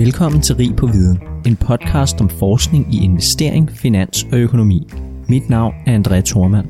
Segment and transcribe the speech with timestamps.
[0.00, 4.88] Velkommen til Rig på Viden, en podcast om forskning i investering, finans og økonomi.
[5.28, 6.68] Mit navn er André Thormand.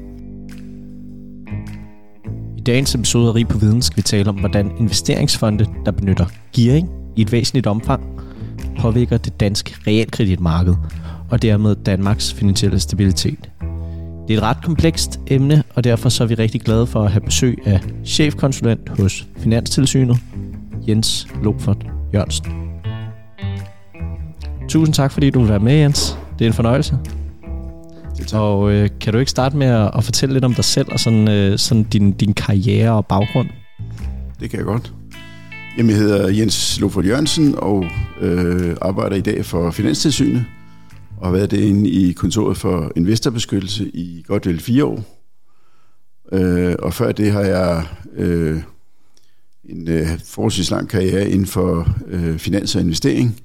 [2.59, 6.27] I dagens episode af Rig på Viden skal vi tale om, hvordan investeringsfonde, der benytter
[6.57, 8.03] gearing i et væsentligt omfang,
[8.79, 10.75] påvirker det danske realkreditmarked
[11.31, 13.51] og dermed Danmarks finansielle stabilitet.
[14.29, 17.11] Det er et ret komplekst emne, og derfor så er vi rigtig glade for at
[17.11, 20.17] have besøg af chefkonsulent hos Finanstilsynet,
[20.89, 22.70] Jens Lofert Jørgensen.
[24.71, 26.19] Tusind tak, fordi du vil være med, Jens.
[26.39, 26.99] Det er en fornøjelse.
[28.33, 31.01] Og øh, kan du ikke starte med at, at fortælle lidt om dig selv og
[31.01, 33.49] sådan, øh, sådan din, din karriere og baggrund?
[34.41, 34.93] Det kan jeg godt.
[35.79, 37.85] Jamen, jeg hedder Jens Lofort Jørgensen og
[38.21, 40.45] øh, arbejder i dag for Finanstilsynet
[41.17, 45.05] og har været det inde i kontoret for investorbeskyttelse i godt vel fire år.
[46.33, 48.63] Øh, og før det har jeg øh,
[49.65, 53.41] en øh, forholdsvis lang karriere inden for øh, finans og investering.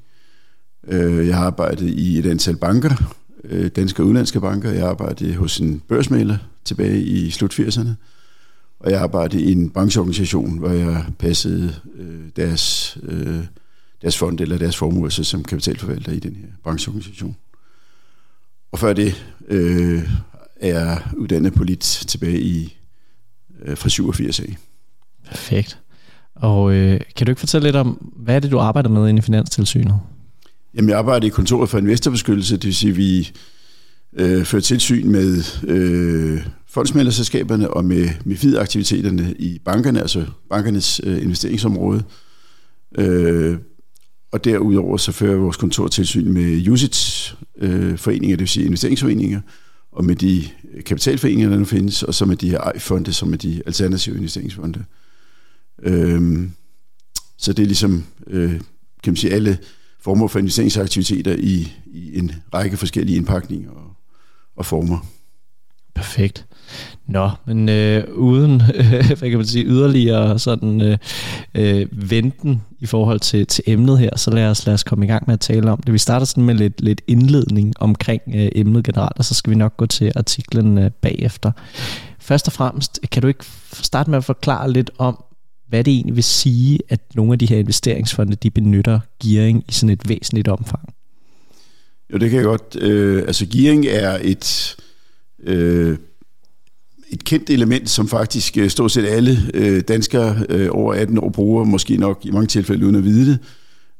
[0.88, 4.72] Øh, jeg har arbejdet i et antal banker, øh, danske og udenlandske banker.
[4.72, 7.90] Jeg arbejdede hos en børsmaler tilbage i slut 80'erne.
[8.80, 13.40] Og jeg arbejdede i en brancheorganisation, hvor jeg passede øh, deres, øh,
[14.02, 17.36] deres fond eller deres formue som kapitalforvalter i den her brancheorganisation.
[18.72, 20.10] Og før det øh,
[20.56, 22.78] er jeg uddannet polit tilbage i
[23.66, 24.58] øh, fra 87 af.
[25.26, 25.80] Perfekt.
[26.36, 29.20] Og øh, kan du ikke fortælle lidt om, hvad er det, du arbejder med inde
[29.20, 30.00] i Finanstilsynet?
[30.76, 33.32] Jamen, jeg arbejder i kontoret for investorbeskyttelse, det vil sige, at vi
[34.18, 42.04] øh, fører tilsyn med øh, fondsmælderselskaberne og med MIFID-aktiviteterne i bankerne, altså bankernes øh, investeringsområde.
[42.98, 43.58] Øh,
[44.32, 49.42] og derudover så fører vores kontor tilsyn med USITS-foreninger, øh, det vil sige investeringsforeninger,
[49.92, 50.44] og med de
[50.86, 54.84] kapitalforeninger, der nu findes, og så med de her ej-fonde, som er de alternative investeringsfonde.
[55.84, 56.48] Øh,
[57.38, 58.52] så det er ligesom, øh,
[59.04, 59.58] kan man sige, alle
[60.06, 63.96] former for investeringsaktiviteter i, i en række forskellige indpakninger og,
[64.58, 64.98] og former.
[65.96, 66.46] Perfekt.
[67.08, 68.90] Nå, men øh, uden, øh,
[69.20, 70.98] hvad kan man sige, yderligere sådan øh,
[71.56, 75.08] øh, venten i forhold til, til emnet her, så lad os, lad os komme i
[75.08, 75.94] gang med at tale om det.
[75.94, 79.56] Vi starter sådan med lidt, lidt indledning omkring øh, emnet generelt, og så skal vi
[79.56, 81.52] nok gå til artiklen øh, bagefter.
[82.20, 85.24] Først og fremmest, kan du ikke starte med at forklare lidt om,
[85.68, 89.72] hvad det egentlig vil sige, at nogle af de her investeringsfonde, de benytter gearing i
[89.72, 90.94] sådan et væsentligt omfang?
[92.14, 92.78] Jo, det kan jeg godt.
[92.82, 94.76] Øh, altså gearing er et,
[95.44, 95.98] øh,
[97.12, 101.30] et kendt element, som faktisk øh, stort set alle øh, danskere øh, over 18 år
[101.30, 103.40] bruger, måske nok i mange tilfælde uden at vide det.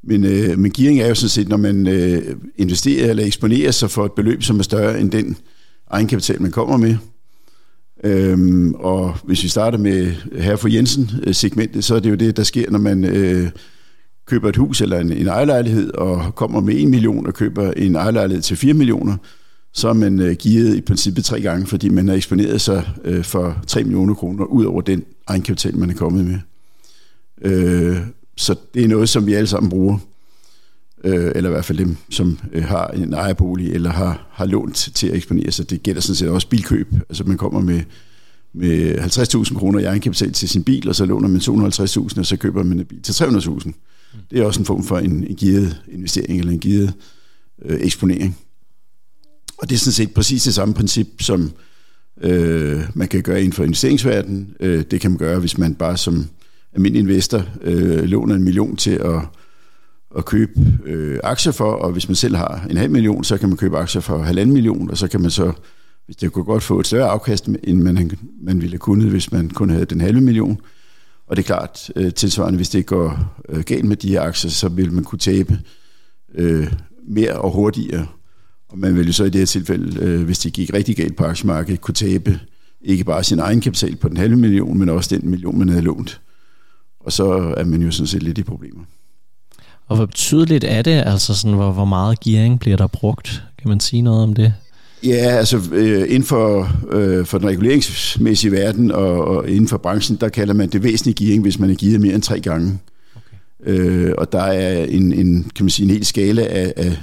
[0.04, 3.92] Men, øh, men gearing er jo sådan set, når man øh, investerer eller eksponerer sig
[3.92, 5.38] for et beløb, som er større end den
[5.88, 6.98] egenkapital, man kommer med.
[8.04, 12.38] Øhm, og hvis vi starter med her for Jensen-segmentet, øh, så er det jo det,
[12.38, 13.50] der sker, når man øh,
[14.26, 17.96] køber et hus eller en, en ejerlejlighed og kommer med 1 million og køber en
[17.96, 19.18] ejerlejlighed til 4 millioner,
[19.74, 23.24] så er man øh, givet i princippet tre gange, fordi man har eksponeret sig øh,
[23.24, 26.40] for 3 millioner kroner ud over den egenkapital, man er kommet med.
[27.42, 27.98] Øh,
[28.38, 29.98] så det er noget, som vi alle sammen bruger
[31.06, 34.76] øh, eller i hvert fald dem, som øh, har en ejerbolig eller har, har lånt
[34.76, 35.70] til at eksponere sig.
[35.70, 36.88] Det gælder sådan set også bilkøb.
[37.10, 37.82] Altså man kommer med,
[38.54, 42.38] med 50.000 kroner i egenkapital til sin bil, og så låner man 250.000, og så
[42.40, 43.72] køber man en bil til 300.000.
[44.32, 46.94] Det er også en form for en, en givet investering eller en givet
[47.66, 48.38] øh, eksponering.
[49.58, 51.52] Og det er sådan set præcis det samme princip, som
[52.22, 54.56] øh, man kan gøre inden for investeringsverdenen.
[54.60, 56.26] Øh, det kan man gøre, hvis man bare som
[56.74, 59.22] almindelig investor øh, låner en million til at
[60.18, 60.52] at købe
[60.86, 63.78] øh, aktier for, og hvis man selv har en halv million, så kan man købe
[63.78, 65.52] aktier for halvanden million, og så kan man så,
[66.06, 68.12] hvis det kunne godt få et større afkast, end man,
[68.42, 70.62] man ville kunne, hvis man kun havde den halve million.
[71.28, 74.52] Og det er klart, øh, tilsvarende, hvis det går øh, galt med de her aktier,
[74.52, 75.60] så vil man kunne tabe
[76.36, 76.74] øh,
[77.08, 78.08] mere og hurtigere.
[78.70, 81.16] Og man vil jo så i det her tilfælde, øh, hvis det gik rigtig galt
[81.16, 82.40] på aktiemarkedet, kunne tabe
[82.82, 85.82] ikke bare sin egen kapital på den halve million, men også den million, man havde
[85.82, 86.22] lånt.
[87.00, 88.84] Og så er man jo sådan set lidt i problemer.
[89.88, 93.44] Og hvor betydeligt er det, altså sådan, hvor, hvor meget gearing bliver der brugt?
[93.62, 94.54] Kan man sige noget om det?
[95.04, 100.18] Ja, altså øh, inden for, øh, for den reguleringsmæssige verden og, og inden for branchen,
[100.22, 102.80] der kalder man det væsentlige gearing, hvis man er gearet mere end tre gange.
[103.16, 103.80] Okay.
[103.80, 106.98] Øh, og der er en, en, kan man sige, en hel skala af, af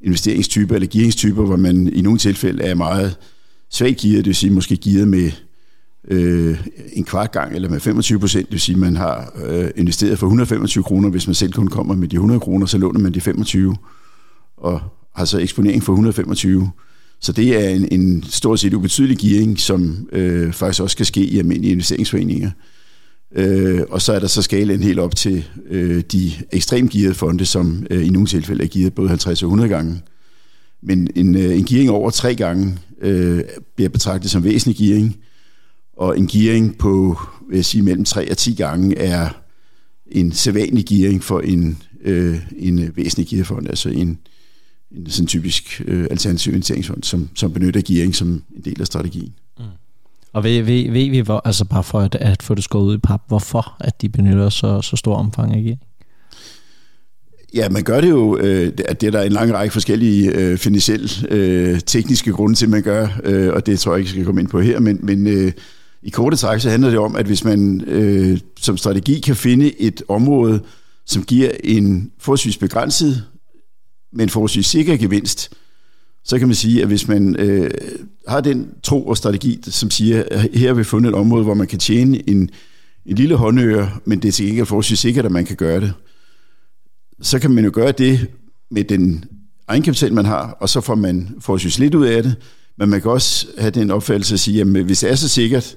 [0.00, 3.16] investeringstyper eller gearingstyper, hvor man i nogle tilfælde er meget
[3.70, 5.30] svagt gearet, det vil sige måske gearet med
[6.10, 9.70] øh, en kvart gang eller med 25 procent, det vil sige, at man har øh,
[9.76, 13.00] investeret for 125 kroner, hvis man selv kun kommer med de 100 kroner, så låner
[13.00, 13.76] man de 25,
[14.56, 14.80] og
[15.16, 16.70] har så eksponering for 125.
[17.20, 21.20] Så det er en, en stort set ubetydelig gearing, som øh, faktisk også kan ske
[21.20, 22.50] i almindelige investeringsforeninger.
[23.36, 27.46] Øh, og så er der så skalaen helt op til øh, de ekstremt gearede fonde,
[27.46, 30.00] som øh, i nogle tilfælde er gearet både 50 og 100 gange.
[30.82, 33.40] Men en, øh, en gearing over tre gange øh,
[33.76, 35.16] bliver betragtet som væsentlig gearing,
[36.00, 37.18] og en gearing på
[37.48, 39.28] vil jeg sige, mellem 3 og 10 gange er
[40.06, 44.18] en sædvanlig gearing for en, øh, en væsentlig gearfond, altså en,
[44.96, 49.34] en sådan typisk øh, alternativ investeringsfond, som, som benytter gearing som en del af strategien.
[49.58, 49.64] Mm.
[50.32, 52.94] Og ved, ved, ved vi, hvor, altså bare for at, at få det skåret ud
[52.94, 55.80] i pap, hvorfor at de benytter så, så stor omfang af gearing?
[57.54, 61.08] Ja, man gør det jo, øh, det er der en lang række forskellige øh, finansielle,
[61.30, 64.40] øh, tekniske grunde til, man gør, øh, og det tror jeg ikke, jeg skal komme
[64.40, 65.52] ind på her, men, men øh,
[66.02, 69.80] i korte træk, så handler det om, at hvis man øh, som strategi kan finde
[69.80, 70.60] et område,
[71.06, 73.24] som giver en forholdsvis begrænset,
[74.12, 75.50] men forholdsvis sikker gevinst,
[76.24, 77.70] så kan man sige, at hvis man øh,
[78.28, 81.54] har den tro og strategi, som siger, at her har vi fundet et område, hvor
[81.54, 82.50] man kan tjene en,
[83.06, 85.92] en lille håndøre, men det er til gengæld forholdsvis sikkert, at man kan gøre det,
[87.22, 88.26] så kan man jo gøre det
[88.70, 89.24] med den
[89.68, 92.34] egenkapital, man har, og så får man forholdsvis lidt ud af det,
[92.78, 95.76] men man kan også have den opfattelse at sige, at hvis det er så sikkert,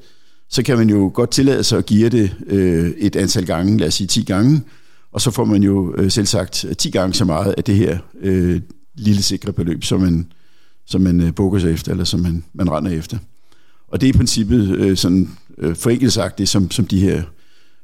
[0.54, 3.88] så kan man jo godt tillade sig at give det øh, et antal gange, lad
[3.88, 4.62] os sige 10 gange,
[5.12, 7.98] og så får man jo øh, selv sagt 10 gange så meget af det her
[8.22, 8.62] øh,
[8.96, 10.32] lille sikre beløb, som man,
[10.86, 13.18] som man øh, bukker sig efter, eller som man, man render efter.
[13.88, 17.24] Og det er i princippet øh, sådan øh, forenkelt sagt det, som, som de her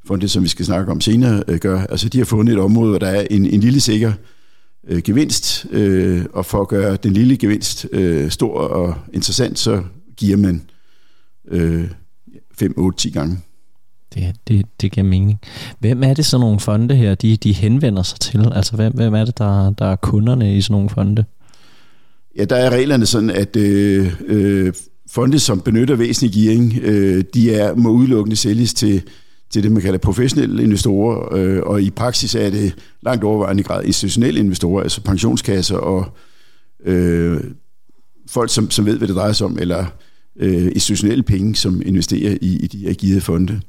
[0.05, 1.81] fonde, som vi skal snakke om senere, øh, gør.
[1.81, 4.13] Altså de har fundet et område, hvor der er en, en lille sikker
[4.87, 9.83] øh, gevinst, øh, og for at gøre den lille gevinst øh, stor og interessant, så
[10.17, 10.61] giver man
[11.47, 11.87] øh,
[12.59, 13.37] 5, 8, 10 gange.
[14.13, 15.39] Det, det, det giver mening.
[15.79, 18.51] Hvem er det så nogle fonde her, de, de henvender sig til?
[18.55, 21.25] Altså hvem, hvem er det, der, der er kunderne i sådan nogle fonde?
[22.37, 24.73] Ja, der er reglerne sådan, at øh, øh,
[25.11, 29.01] fonde, som benytter væsentlig gearing, øh, de er, må udelukkende sælges til,
[29.49, 33.83] til det, man kalder professionelle investorer, øh, og i praksis er det langt overvejende grad
[33.83, 36.05] institutionelle investorer, altså pensionskasser og
[36.85, 37.39] øh,
[38.29, 39.85] folk, som, som ved, hvad det drejer sig om, eller
[40.39, 43.61] øh, institutionelle penge, som investerer i, i de her givet fonde.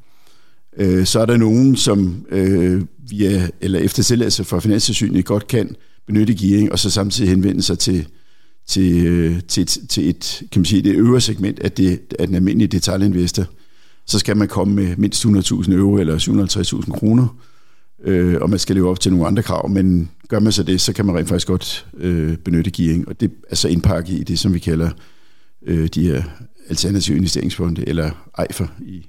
[0.78, 5.76] Øh, så er der nogen, som øh, via, eller efter tilladelse fra Finanstilsynet godt kan
[6.06, 8.06] benytte gearing, og så samtidig henvende sig til,
[8.66, 12.26] til, øh, til, et, til et, kan man sige, det øvre segment af, det, af
[12.26, 13.44] den almindelige detailinvestor.
[14.06, 16.18] Så skal man komme med mindst 100.000 euro eller
[16.84, 17.36] 750.000 kroner,
[18.04, 20.80] øh, og man skal leve op til nogle andre krav, men gør man så det,
[20.80, 24.22] så kan man rent faktisk godt øh, benytte gearing, og det er så indpakket i
[24.22, 24.90] det, som vi kalder
[25.66, 26.22] øh, de her
[26.70, 29.06] alternative investeringsfonde, eller EIFER i,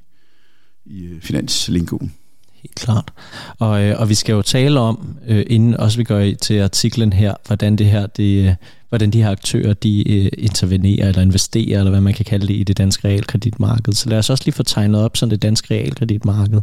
[0.86, 2.14] i øh, finanslingoen.
[2.54, 3.14] Helt klart.
[3.60, 7.14] Og, øh, og vi skal jo tale om, øh, inden også vi går til artiklen
[7.14, 8.56] her, hvordan det her, det,
[8.90, 12.64] hvordan de her aktører, de intervenerer eller investerer, eller hvad man kan kalde det, i
[12.64, 13.94] det danske realkreditmarked.
[13.94, 16.62] Så lad os også lige få tegnet op sådan det danske realkreditmarked.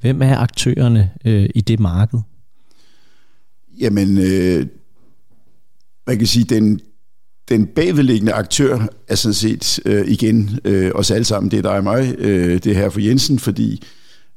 [0.00, 2.18] Hvem er aktørerne øh, i det marked?
[3.80, 4.66] Jamen, øh,
[6.06, 6.80] man kan sige, den,
[7.50, 11.76] den bagvedliggende aktør er sådan set øh, igen øh, os alle sammen, det er dig
[11.76, 13.82] og mig, øh, det er her for Jensen, fordi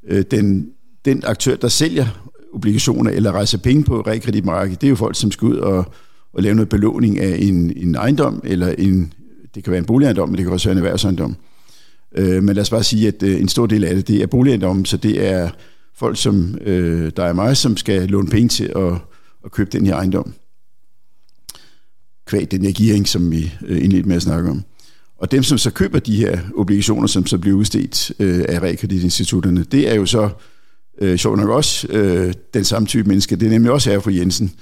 [0.08, 0.68] øh, den,
[1.04, 2.06] den aktør, der sælger
[2.52, 5.84] obligationer eller rejser penge på realkreditmarkedet, det er jo folk, som skal ud og,
[6.32, 9.12] og lave noget belåning af en, en ejendom, eller en,
[9.54, 11.36] det kan være en boligejendom, men det kan også være en erhvervsejendom.
[12.16, 14.26] Øh, men lad os bare sige, at øh, en stor del af det, det er
[14.26, 15.50] boligejendom, så det er
[15.96, 18.92] folk som øh, der og mig, som skal låne penge til at,
[19.44, 20.34] at købe den her ejendom
[22.26, 24.62] kvæg den her gearing, som vi øh, indledte med at snakke om.
[25.18, 29.64] Og dem, som så køber de her obligationer, som så bliver udstedt øh, af realkreditinstitutterne,
[29.64, 30.30] det er jo så
[31.00, 33.36] øh, sjovt nok også øh, den samme type menneske.
[33.36, 34.52] Det er nemlig også herre for Jensen.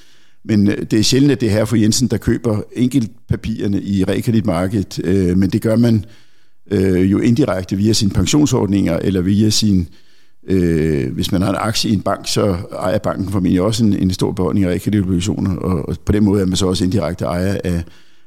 [0.45, 4.05] Men øh, det er sjældent, at det er her for Jensen, der køber enkeltpapirerne i
[4.05, 6.05] realkreditmarkedet, øh, men det gør man
[6.71, 9.89] øh, jo indirekte via sine pensionsordninger eller via sin
[10.49, 13.93] Øh, hvis man har en aktie i en bank, så ejer banken formentlig også en,
[13.93, 17.25] en stor beholdning af realkreditobligationer, og, og på den måde er man så også indirekte
[17.25, 17.85] ejer af,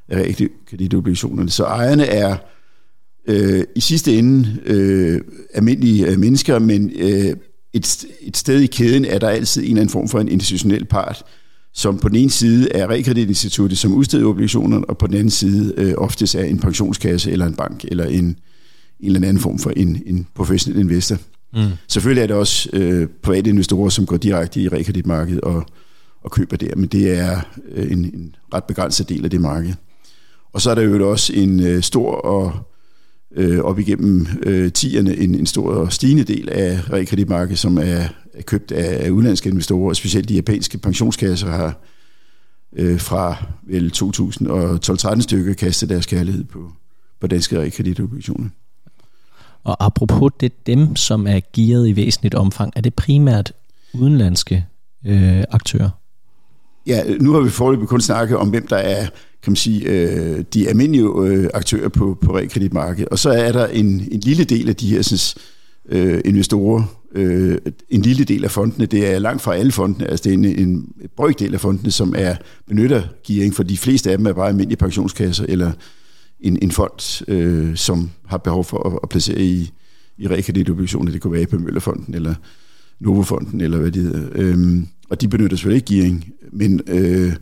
[0.10, 1.50] af realkreditobligationerne.
[1.50, 2.38] Så ejerne er
[3.28, 5.22] øh, i sidste ende øh,
[5.54, 7.36] almindelige øh, mennesker, men øh,
[7.74, 10.86] et, et sted i kæden er der altid en eller anden form for en institutionel
[10.86, 11.24] part,
[11.74, 15.74] som på den ene side er realkreditinstituttet, som udsteder obligationerne, og på den anden side
[15.78, 18.36] øh, oftest er en pensionskasse eller en bank, eller en, en
[19.00, 21.18] eller anden form for en, en professionel investor.
[21.56, 21.62] Mm.
[21.88, 25.66] Selvfølgelig er det også øh, private investorer, som går direkte i realkreditmarkedet og,
[26.24, 29.74] og køber der, men det er øh, en, en ret begrænset del af det marked.
[30.54, 32.54] Og så er der jo også en øh, stor og
[33.36, 38.08] øh, op igennem øh, tierne en, en stor og stigende del af realkreditmarkedet, som er,
[38.34, 41.82] er købt af, af udenlandske investorer, og specielt de japanske pensionskasser har
[42.76, 43.36] øh, fra
[43.68, 46.72] vel 2012-13 stykker kastet deres kærlighed på,
[47.22, 48.50] på danske realkreditobligationer.
[49.66, 53.54] Og apropos det, dem, som er gearet i væsentligt omfang, er det primært
[53.94, 54.66] udenlandske
[55.06, 55.90] øh, aktører?
[56.88, 59.08] Ja, nu har vi foreløbig kun snakket om, hvem der er
[59.46, 63.10] kan man sige, øh, de almindelige øh, aktører på, på realkreditmarkedet.
[63.10, 65.36] Og så er der en, en lille del af de her synes,
[65.90, 66.84] øh, investorer,
[67.16, 67.58] øh,
[67.90, 70.46] en lille del af fondene, det er langt fra alle fondene, altså det er en,
[70.46, 72.36] en brøkdel af fondene, som er
[72.68, 75.72] benytter gearing, for de fleste af dem er bare almindelige pensionskasser eller
[76.40, 79.72] en, en fond, øh, som har behov for at, at placere i,
[80.18, 81.12] i realkreditobligationer.
[81.12, 82.36] Det kunne være på Møllerfonden eller
[83.00, 84.30] Novofonden eller hvad det hedder.
[84.36, 87.34] Øhm, og de benytter selvfølgelig ikke gearing, men, øh,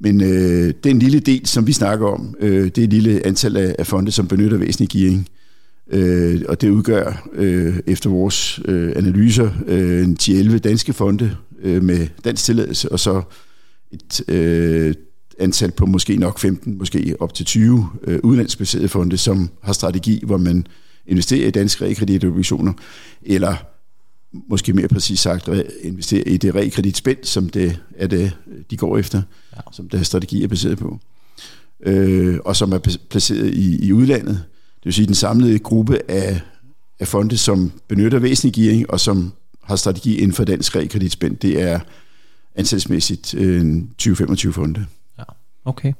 [0.00, 3.56] men øh, den lille del, som vi snakker om, øh, det er et lille antal
[3.56, 5.28] af, af fonde, som benytter væsentlig gearing.
[5.90, 12.06] Øh, og det udgør øh, efter vores øh, analyser øh, 10-11 danske fonde øh, med
[12.24, 13.22] dansk tilladelse, og så
[13.92, 14.94] et øh,
[15.38, 20.22] antal på måske nok 15, måske op til 20 øh, udenlandsbaserede fonde, som har strategi,
[20.26, 20.66] hvor man
[21.06, 22.72] investerer i danske realkreditobligationer,
[23.22, 23.56] eller
[24.48, 25.48] måske mere præcis sagt,
[25.82, 28.32] investere i det realkreditspænd, som det er det,
[28.70, 29.22] de går efter,
[29.56, 29.60] ja.
[29.72, 30.98] som deres strategi er baseret på,
[31.82, 34.44] øh, og som er placeret i, i udlandet.
[34.76, 36.40] Det vil sige den samlede gruppe af,
[37.00, 41.62] af fonde, som benytter væsentlig gearing, og som har strategi inden for dansk realkreditspænd, det
[41.62, 41.80] er
[42.54, 44.86] antalsmæssigt øh, 20-25 fonde.
[45.66, 45.92] Okay,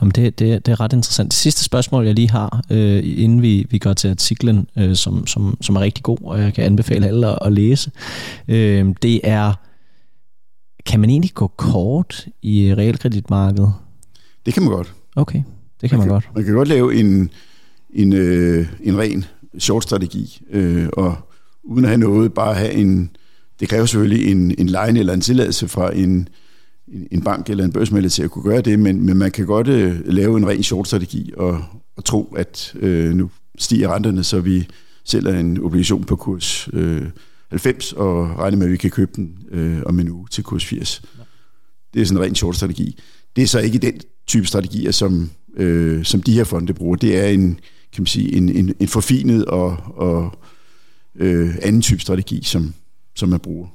[0.00, 1.32] Jamen det, det, det er ret interessant.
[1.32, 5.26] Det sidste spørgsmål, jeg lige har, øh, inden vi, vi går til artiklen, øh, som,
[5.26, 7.90] som, som er rigtig god, og jeg kan anbefale alle at, at læse,
[8.48, 9.52] øh, det er,
[10.86, 13.72] kan man egentlig gå kort i realkreditmarkedet?
[14.46, 14.94] Det kan man godt.
[15.16, 15.42] Okay,
[15.80, 16.34] det kan man, man kan, godt.
[16.34, 17.30] Man kan godt lave en,
[17.90, 19.24] en, øh, en ren
[19.58, 21.16] short-strategi, øh, og
[21.62, 23.10] uden at have noget, bare have en,
[23.60, 26.28] det kræver selvfølgelig en, en line eller en tilladelse fra en,
[27.10, 29.68] en bank eller en børsmælder til at kunne gøre det, men, men man kan godt
[29.68, 31.64] øh, lave en ren short-strategi og,
[31.96, 34.68] og tro, at øh, nu stiger renterne, så vi
[35.04, 37.02] sælger en obligation på kurs øh,
[37.50, 40.64] 90 og regner med, at vi kan købe den øh, om en uge til kurs
[40.64, 41.02] 80.
[41.94, 42.98] Det er sådan en ren short-strategi.
[43.36, 46.96] Det er så ikke den type strategier, som, øh, som de her fonde bruger.
[46.96, 47.60] Det er en,
[47.92, 50.38] kan man sige, en, en, en forfinet og, og
[51.14, 52.74] øh, anden type strategi, som,
[53.14, 53.66] som man bruger.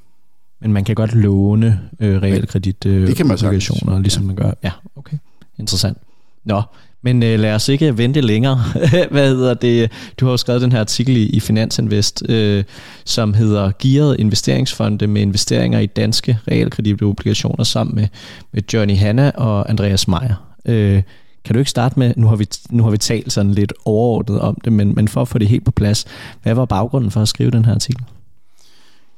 [0.61, 4.27] Men man kan godt låne øh, realkredit øh, det kan man obligationer, ligesom ja.
[4.27, 4.51] man gør.
[4.63, 5.17] Ja, okay.
[5.57, 5.97] Interessant.
[6.45, 6.61] Nå,
[7.01, 8.63] men øh, lad os ikke vente længere.
[9.11, 9.91] Hvad hedder det?
[10.19, 12.63] Du har jo skrevet den her artikel i, i Finansinvest, øh,
[13.05, 18.07] som hedder Gearet investeringsfonde med investeringer i danske realkreditobligationer sammen med,
[18.51, 20.55] med Johnny Hanna og Andreas Meyer.
[20.65, 21.03] Øh,
[21.45, 24.39] kan du ikke starte med, nu har vi, nu har vi talt sådan lidt overordnet
[24.39, 26.05] om det, men, men for at få det helt på plads,
[26.43, 28.03] hvad var baggrunden for at skrive den her artikel?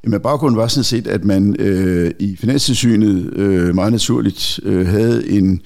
[0.03, 5.29] Jamen baggrunden var sådan set, at man øh, i Finanstilsynet øh, meget naturligt øh, havde
[5.29, 5.62] en,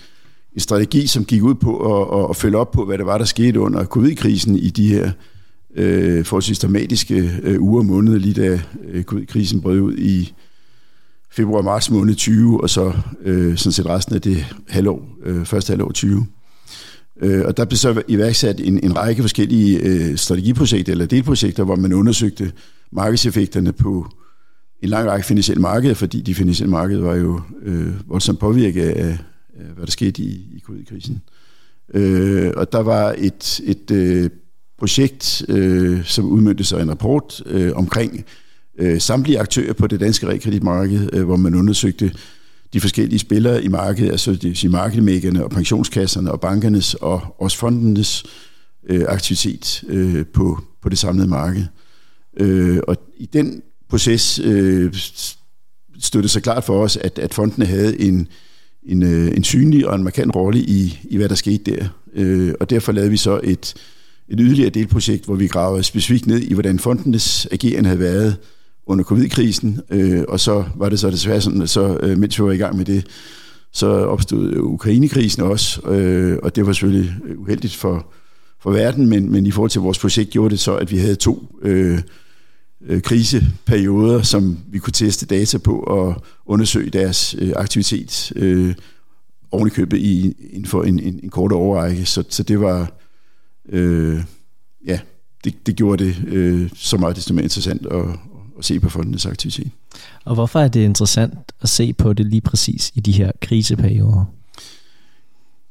[0.54, 3.18] en strategi, som gik ud på at, at, at følge op på, hvad det var,
[3.18, 5.12] der skete under covid-krisen i de her
[5.76, 10.34] øh, forholdsvis dramatiske øh, uger og måneder, lige da øh, covid-krisen brød ud i
[11.32, 15.92] februar-marts måned 20, og så øh, sådan set resten af det halvår, øh, første halvår
[15.92, 16.26] 20.
[17.22, 21.76] Øh, og der blev så iværksat en, en række forskellige øh, strategiprojekter eller delprojekter, hvor
[21.76, 22.52] man undersøgte
[22.92, 24.08] markedseffekterne på
[24.82, 29.18] en lang række finansielle markeder, fordi de finansielle markeder var jo øh, voldsomt påvirket af,
[29.56, 31.22] af, hvad der skete i, i covid-krisen.
[31.94, 34.30] Øh, og der var et, et øh,
[34.78, 38.26] projekt, øh, som udmyndte sig en rapport øh, omkring
[38.80, 42.12] øh, samtlige aktører på det danske realkreditmarked, øh, hvor man undersøgte
[42.74, 47.36] de forskellige spillere i markedet, altså det vil sige markedmækkerne og pensionskasserne og bankernes og
[47.40, 48.24] også fondenes
[48.90, 51.64] øh, aktivitet øh, på, på det samlede marked.
[52.40, 54.94] Øh, og i den proces øh,
[56.00, 58.28] stod det så klart for os, at, at fondene havde en,
[58.84, 61.88] en, øh, en synlig og en markant rolle i, i hvad der skete der.
[62.14, 63.74] Øh, og derfor lavede vi så et,
[64.30, 68.38] et yderligere delprojekt, hvor vi gravede specifikt ned i, hvordan fondenes ageren havde været
[68.88, 72.44] under covid-krisen, øh, og så var det så desværre sådan, at så, øh, mens vi
[72.44, 73.06] var i gang med det,
[73.74, 78.14] så opstod øh, Ukrainekrisen også, øh, og det var selvfølgelig øh, uheldigt for,
[78.62, 81.16] for verden, men, men i forhold til vores projekt gjorde det så, at vi havde
[81.16, 82.00] to øh,
[82.86, 88.76] øh, kriseperioder, som vi kunne teste data på og undersøge deres øh, aktivitet øh,
[89.52, 92.06] oven i købet i, inden for en, en, en kort overrække.
[92.06, 92.94] Så, så det var,
[93.70, 94.20] øh,
[94.88, 95.00] ja,
[95.44, 98.06] det, det gjorde det øh, så meget desto mere interessant at,
[98.60, 99.72] at se på fondenes aktivitet.
[100.26, 104.26] Og hvorfor er det interessant at se på det lige præcis i de her kriseperioder?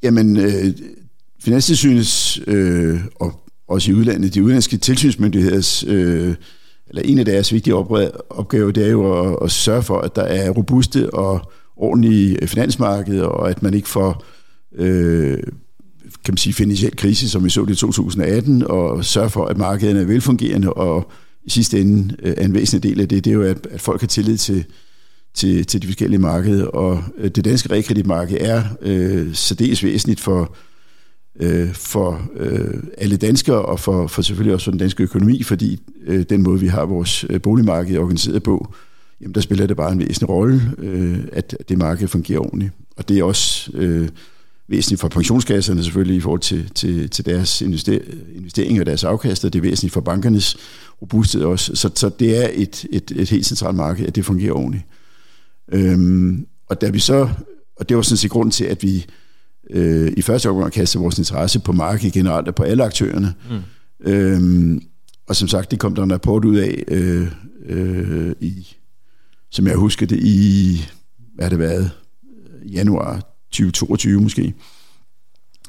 [0.02, 0.74] Jamen, øh,
[1.40, 6.34] Finanstilsynets øh, og også i udlandet, de udenlandske tilsynsmyndigheders øh,
[6.96, 7.74] eller en af deres vigtige
[8.30, 13.24] opgaver, det er jo at, at sørge for, at der er robuste og ordentlige finansmarkeder,
[13.24, 14.24] og at man ikke får,
[14.74, 15.38] øh,
[16.24, 19.58] kan man sige, finansiel krise, som vi så det i 2018, og sørge for, at
[19.58, 21.10] markederne er velfungerende, og
[21.44, 23.80] i sidste ende øh, er en væsentlig del af det, det er jo, at, at
[23.80, 24.64] folk har tillid til,
[25.34, 30.56] til, til de forskellige markeder, og øh, det danske realkreditmarked er øh, særdeles væsentligt for,
[31.40, 35.80] øh, for øh, alle danskere, og for, for selvfølgelig også for den danske økonomi, fordi
[36.06, 38.74] øh, den måde, vi har vores øh, boligmarked organiseret på,
[39.20, 42.72] jamen der spiller det bare en væsentlig rolle, øh, at det marked fungerer ordentligt.
[42.96, 44.08] Og det er også øh,
[44.68, 49.48] væsentligt for pensionskasserne selvfølgelig i forhold til, til, til deres investeringer og deres afkaster.
[49.48, 50.56] Det er væsentligt for bankernes
[51.02, 51.76] robusthed også.
[51.76, 54.84] Så, så det er et, et, et helt centralt marked, at det fungerer ordentligt.
[55.72, 57.28] Øhm, og da vi så,
[57.76, 59.06] og det var sådan set grunden til, at vi
[59.70, 63.34] øh, i første omgang kastede vores interesse på markedet generelt og på alle aktørerne.
[63.50, 64.10] Mm.
[64.10, 64.82] Øhm,
[65.28, 67.28] og som sagt, det kom der en rapport ud af øh,
[67.66, 68.76] øh, i,
[69.50, 70.80] som jeg husker det, i,
[71.34, 71.90] hvad har det været,
[72.72, 74.54] januar 2022 måske.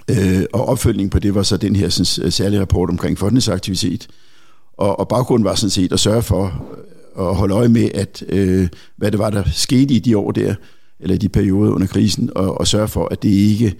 [0.09, 4.07] Øh, og opfølgningen på det var så den her sådan, særlige rapport omkring fondenes aktivitet.
[4.77, 6.65] Og, og baggrunden var sådan set at sørge for
[7.19, 10.55] at holde øje med, at øh, hvad det var, der skete i de år der,
[10.99, 13.75] eller de perioder under krisen, og, og sørge for, at det ikke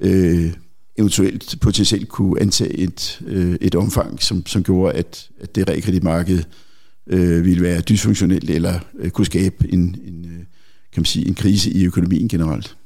[0.00, 0.52] øh,
[0.98, 6.42] eventuelt potentielt kunne antage et, øh, et omfang, som, som gjorde, at, at det realkreditmarked
[7.06, 10.38] øh, ville være dysfunktionelt, eller øh, kunne skabe en, en, øh,
[10.92, 12.76] kan man sige, en krise i økonomien generelt.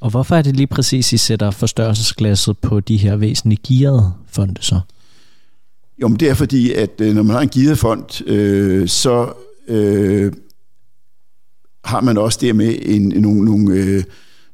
[0.00, 4.54] Og hvorfor er det lige præcis, I sætter forstørrelsesglasset på de her væsentlige gearede fonde
[4.60, 4.80] så?
[6.02, 9.32] Jo, men det er fordi, at øh, når man har en gearet fond, øh, så
[9.68, 10.32] øh,
[11.84, 14.04] har man også dermed en, nogle, nogle, øh,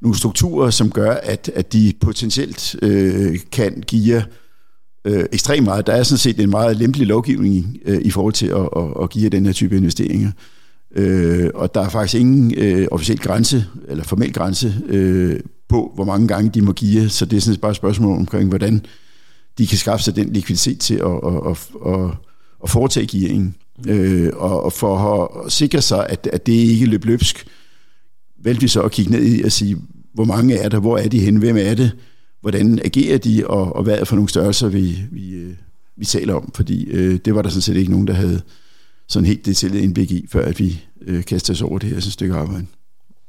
[0.03, 4.23] nogle strukturer, som gør, at, at de potentielt øh, kan give
[5.05, 5.87] øh, ekstremt meget.
[5.87, 9.11] Der er sådan set en meget lempelig lovgivning øh, i forhold til at, at, at
[9.11, 10.31] give den her type investeringer.
[10.97, 16.05] Øh, og der er faktisk ingen øh, officiel grænse, eller formel grænse, øh, på, hvor
[16.05, 17.09] mange gange de må give.
[17.09, 18.85] Så det er sådan bare et spørgsmål omkring, hvordan
[19.59, 22.11] de kan skaffe sig den likviditet til at, at, at, at,
[22.65, 23.55] at foretage gearingen.
[23.89, 24.97] Øh, og, og for
[25.45, 27.47] at sikre sig, at, at det ikke løb løbsk,
[28.43, 29.77] valgte vi så at kigge ned i og sige,
[30.15, 31.93] hvor mange er der, hvor er de henne, hvem er det,
[32.41, 35.55] hvordan agerer de, og, og hvad er for nogle størrelser, vi, vi, øh,
[35.97, 36.51] vi taler om.
[36.55, 38.43] Fordi øh, det var der sådan set ikke nogen, der havde
[39.09, 42.35] sådan helt detaljeret indblik i, før at vi øh, kastede os over det her stykke
[42.35, 42.67] arbejde.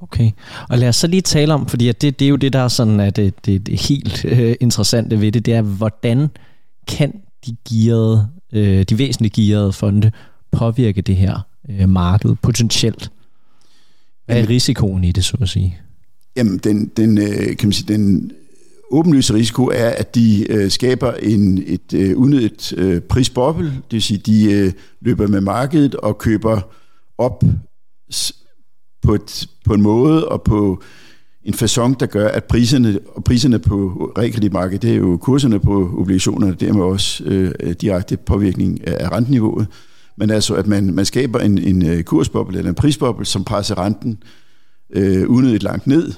[0.01, 0.31] Okay,
[0.69, 2.67] og lad os så lige tale om, fordi det, det er jo det, der er
[2.67, 6.29] sådan, at det, det, det helt øh, interessante ved det, det er, hvordan
[6.87, 7.13] kan
[7.45, 10.11] de gearede, øh, de væsentlige gearede fonde
[10.51, 13.11] påvirke det her øh, marked potentielt?
[14.25, 15.77] Hvad er risikoen i det, så at sige?
[16.35, 18.31] Jamen, den, den, øh, kan man sige, den
[18.91, 24.01] åbenlyse risiko er, at de øh, skaber en, et øh, unødigt øh, prisboble, det vil
[24.01, 26.61] sige, de øh, løber med markedet og køber
[27.17, 27.43] op
[29.01, 30.83] på, et, på en måde og på
[31.43, 35.89] en façon, der gør, at priserne, og priserne på realkreditmarkedet, det er jo kurserne på
[35.97, 39.67] obligationerne, dermed også øh, direkte påvirkning af, af renteniveauet.
[40.17, 43.78] Men altså, at man, man skaber en, en øh, kursboble eller en prisboble, som presser
[43.78, 44.24] renten
[44.93, 46.13] øh, unødigt langt ned,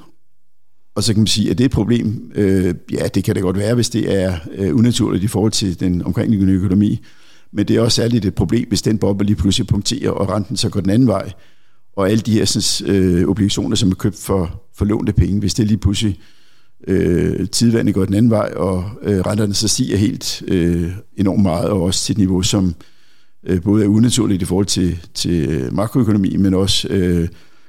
[0.96, 2.32] og så kan man sige, at det er et problem.
[2.36, 5.80] Øh, ja, det kan det godt være, hvis det er øh, unaturligt i forhold til
[5.80, 7.02] den omkringliggende økonomi.
[7.54, 10.58] Men det er også særligt et problem, hvis den boble lige pludselig punkterer, og renten
[10.58, 11.32] så går den anden vej.
[11.96, 15.54] Og alle de her sådan, øh, obligationer, som er købt for, for lånte penge, hvis
[15.54, 16.20] det lige pludselig
[16.88, 21.70] øh, tidvandet går den anden vej, og øh, renterne så stiger helt øh, enormt meget,
[21.70, 22.76] og også til et niveau, som
[23.46, 27.28] øh, både er unaturligt i forhold til, til øh, makroøkonomi, men også øh,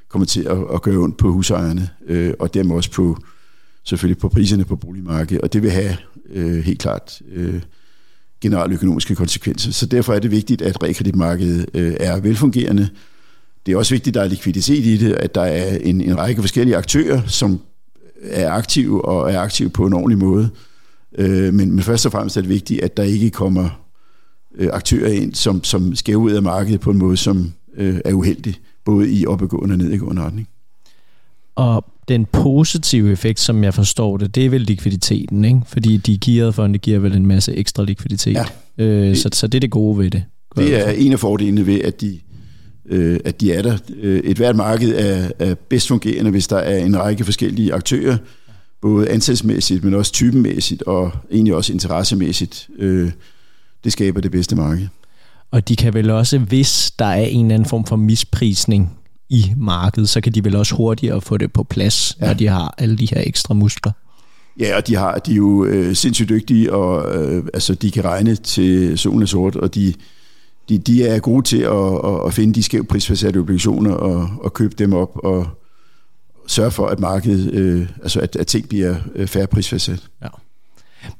[0.09, 3.17] kommer til at, at gøre ondt på husejerne, øh, og dermed også på
[3.85, 5.97] selvfølgelig på priserne på boligmarkedet, og det vil have
[6.31, 7.63] øh, helt klart øh,
[8.41, 9.73] generelle økonomiske konsekvenser.
[9.73, 12.89] Så derfor er det vigtigt, at realkreditmarkedet øh, er velfungerende.
[13.67, 16.19] Det er også vigtigt, at der er likviditet i det, at der er en, en
[16.19, 17.61] række forskellige aktører, som
[18.23, 20.49] er aktive og er aktive på en ordentlig måde.
[21.19, 23.84] Øh, men, men først og fremmest er det vigtigt, at der ikke kommer
[24.59, 28.13] øh, aktører ind, som, som skæver ud af markedet på en måde, som øh, er
[28.13, 30.49] uheldig både i opadgående og nedadgående retning.
[31.57, 35.61] Og den positive effekt, som jeg forstår det, det er vel likviditeten, ikke?
[35.67, 38.37] Fordi de gearede fonde giver vel en masse ekstra likviditet.
[38.79, 38.85] Ja.
[38.85, 40.25] Øh, så, så det er det gode ved det.
[40.57, 42.21] Det er en af fordelene ved, at de,
[42.87, 43.79] øh, at de er der.
[44.01, 48.17] Øh, et hvert marked er, er bedst fungerende, hvis der er en række forskellige aktører,
[48.83, 52.69] både ansætsmæssigt, men også typenmæssigt, og egentlig også interessemæssigt.
[52.79, 53.11] Øh,
[53.85, 54.89] det skaber det bedste marked.
[55.51, 59.53] Og de kan vel også, hvis der er en eller anden form for misprisning i
[59.57, 62.27] markedet, så kan de vel også hurtigere få det på plads, ja.
[62.27, 63.93] når de har alle de her ekstra muskler.
[64.61, 68.05] Ja, og de, har, de er jo øh, sindssygt dygtige, og øh, altså, de kan
[68.05, 69.95] regne til solen er sort, og de,
[70.69, 74.55] de, de er gode til at, at, at finde de skævt prisfastsatte obligationer og, og
[74.55, 75.47] købe dem op og
[76.47, 80.03] sørge for, at markedet, øh, altså at, at ting bliver øh, færre prisfastsat.
[80.23, 80.29] Ja.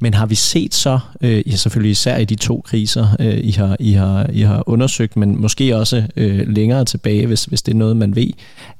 [0.01, 3.51] Men har vi set så, øh, ja selvfølgelig især i de to kriser, øh, I,
[3.51, 7.73] har, I, har, I har undersøgt, men måske også øh, længere tilbage, hvis, hvis det
[7.73, 8.31] er noget, man ved,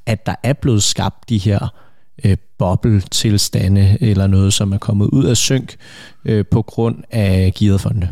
[0.07, 1.69] at der er blevet skabt de her
[2.25, 5.77] øh, bobbeltilstande eller noget, som er kommet ud af synk
[6.25, 8.09] øh, på grund af giderfonde?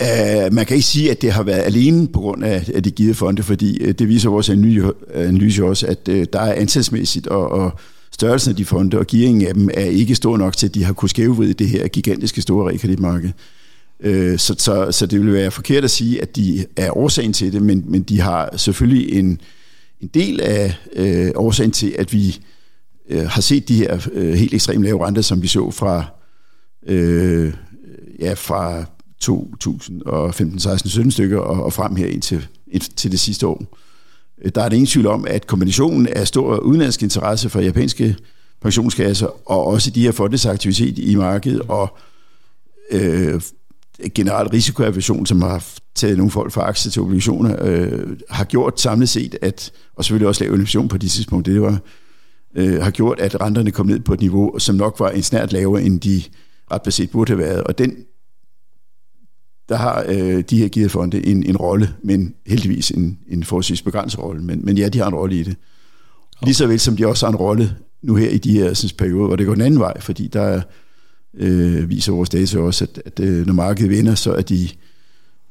[0.00, 2.82] Uh, øh, man kan ikke sige, at det har været alene på grund af, af
[2.82, 4.48] de givet fonde, fordi uh, det viser vores
[5.14, 7.78] analyse også, at uh, der er antalsmæssigt og, og
[8.12, 10.84] størrelsen af de fonde og gearingen af dem er ikke stor nok til, at de
[10.84, 13.30] har kunnet skævevride det her gigantiske store realkreditmarked.
[14.04, 17.52] Uh, så, så, så det vil være forkert at sige, at de er årsagen til
[17.52, 19.40] det, men, men de har selvfølgelig en,
[20.00, 22.40] en del af øh, årsagen til, at vi
[23.08, 26.04] øh, har set de her øh, helt ekstremt lave renter, som vi så fra,
[26.86, 27.52] øh,
[28.20, 28.84] ja, fra
[29.20, 32.46] 2015, 16, 17 stykker og, og frem her indtil,
[32.96, 33.76] til det sidste år.
[34.44, 38.16] Øh, der er det ingen tvivl om, at kombinationen af stor udenlandsk interesse for japanske
[38.62, 41.98] pensionskasser og også de her fondes aktivitet i markedet og
[42.90, 43.40] øh,
[44.14, 49.08] generelt risikoaversion, som har taget nogle folk fra aktier til obligationer, øh, har gjort samlet
[49.08, 51.78] set, at, og selvfølgelig også lavet inflation på det tidspunkt, det var,
[52.54, 55.52] øh, har gjort, at renterne kom ned på et niveau, som nok var en snært
[55.52, 56.22] lavere, end de
[56.72, 57.64] ret beset burde have været.
[57.64, 57.96] Og den
[59.70, 63.82] der har øh, de her givet fonde en, en rolle, men heldigvis en, en forholdsvis
[63.82, 64.42] begrænset rolle.
[64.42, 65.56] Men, men ja, de har en rolle i det.
[66.36, 66.46] Okay.
[66.46, 68.92] Lige så vel som de også har en rolle nu her i de her synes,
[68.92, 70.62] perioder, hvor det går en anden vej, fordi der
[71.34, 74.68] øh, viser vores data også, at, at øh, når markedet vinder, så er de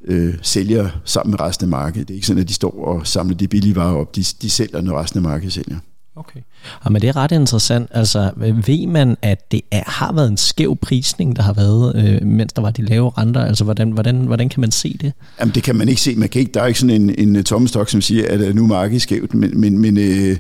[0.06, 2.08] øh, sælger sammen med resten af markedet.
[2.08, 4.16] Det er ikke sådan, at de står og samler de billige varer op.
[4.16, 5.78] De, de sælger, når resten af markedet sælger.
[6.20, 6.40] Okay.
[6.86, 7.90] Ja, men det er ret interessant.
[7.92, 12.28] Altså, ved man, at det er, har været en skæv prisning, der har været, øh,
[12.28, 13.46] mens der var de lave renter?
[13.46, 15.14] Altså, hvordan, hvordan, hvordan kan man se det?
[15.40, 16.16] Jamen, det kan man ikke se.
[16.16, 18.68] Man kan ikke, der er ikke sådan en, en tommestok, som siger, at nu er
[18.68, 20.38] markedet skævt, men, men, men øh,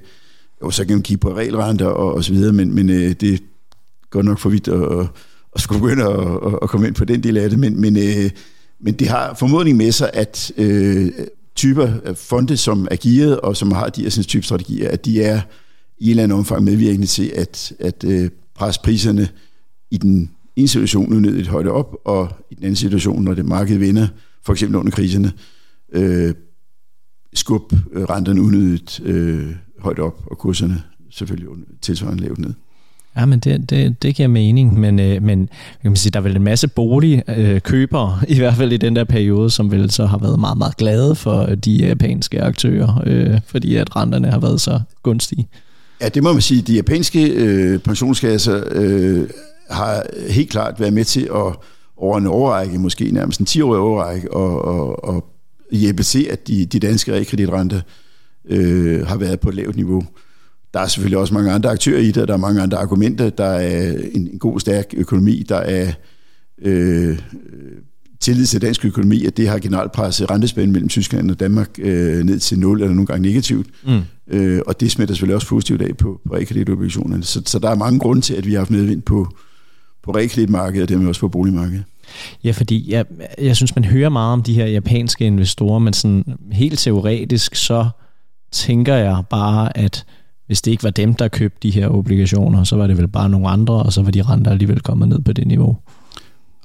[0.64, 3.44] jo, så kan man kigge på regelrenter og, og så videre, men, men øh, det
[4.10, 5.08] går nok for vidt at,
[5.56, 8.30] at skulle begynde at, at, komme ind på den del af det, men, men, øh,
[8.82, 11.12] men det har formodning med sig, at øh,
[11.56, 15.24] typer af fonde, som er gearet og som har de her type strategier, at de
[15.24, 15.42] er
[16.00, 19.28] i en eller anden omfang medvirkende til at, at øh, presse priserne
[19.92, 23.78] i den ene situation unødigt højt op, og i den anden situation, når det marked
[23.78, 24.08] vinder,
[24.46, 25.32] for eksempel under kriserne,
[25.94, 26.34] øh,
[27.34, 31.50] skub øh, renterne unødigt øh, højt op, og kurserne selvfølgelig
[31.82, 32.54] tilsvarende lavt ned.
[33.16, 35.50] Ja, men det, det, det giver mening, men, øh, men
[35.82, 38.96] kan man sige, der er vel en masse boligkøbere, øh, i hvert fald i den
[38.96, 43.04] der periode, som vel så har været meget, meget glade for øh, de japanske aktører,
[43.06, 45.48] øh, fordi at renterne har været så gunstige.
[46.02, 46.62] Ja, det må man sige.
[46.62, 49.30] De japanske øh, pensionskasser øh,
[49.70, 51.56] har helt klart været med til at
[51.98, 55.34] over en overrække, måske nærmest en 10-årig overrække, og, og, og
[55.72, 57.82] hjælpe til, at de, de danske realkreditrenter
[58.50, 60.04] øh, har været på et lavt niveau.
[60.74, 63.30] Der er selvfølgelig også mange andre aktører i det, der er mange andre argumenter.
[63.30, 65.92] Der er en, en god, stærk økonomi, der er
[66.62, 67.20] øh,
[68.20, 72.24] tillid til dansk økonomi, at det har generelt presset rentespænden mellem Tyskland og Danmark øh,
[72.24, 73.68] ned til 0 eller nogle gange negativt.
[73.86, 74.02] Mm.
[74.30, 77.24] Øh, og det smitter selvfølgelig også positivt af på, på realkreditobligationerne.
[77.24, 79.28] Så, så der er mange grunde til, at vi har haft medvind på,
[80.04, 81.84] på realkreditmarkedet og dermed også på boligmarkedet.
[82.44, 83.06] Ja, fordi jeg,
[83.42, 87.90] jeg synes, man hører meget om de her japanske investorer, men sådan helt teoretisk, så
[88.52, 90.06] tænker jeg bare, at
[90.48, 93.30] hvis det ikke var dem, der købte de her obligationer, så var det vel bare
[93.30, 95.78] nogle andre, og så var de renter alligevel kommet ned på det niveau.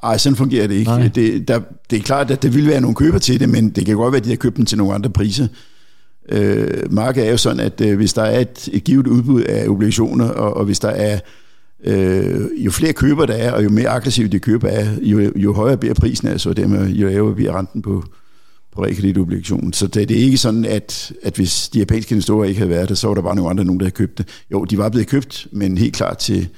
[0.03, 1.11] Nej, sådan fungerer det ikke.
[1.15, 3.87] Det, der, det er klart, at der vil være nogle køber til det, men det
[3.87, 5.47] kan godt være, at de har købt dem til nogle andre priser.
[6.29, 9.69] Øh, markedet er jo sådan, at øh, hvis der er et, et givet udbud af
[9.69, 11.21] obligationer, og, og hvis der er
[11.85, 15.53] øh, jo flere køber der er, og jo mere aggressivt de køber er, jo, jo
[15.53, 18.05] højere bliver prisen, altså dermed jo lavere bliver renten på,
[18.75, 19.73] på realkreditobligationen.
[19.73, 22.89] Så det, det er ikke sådan, at, at hvis de japanske investorer ikke havde været
[22.89, 24.29] der, så var der bare nogle andre, nogen, der havde købt det.
[24.53, 26.49] Jo, de var blevet købt, men helt klart til,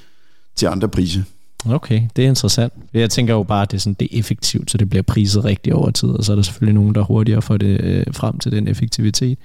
[0.55, 1.21] til andre priser.
[1.65, 2.73] Okay, det er interessant.
[2.93, 5.45] Jeg tænker jo bare, at det er, sådan, det er effektivt, så det bliver priset
[5.45, 8.39] rigtigt over tid, og så er der selvfølgelig nogen, der hurtigere får det øh, frem
[8.39, 9.37] til den effektivitet.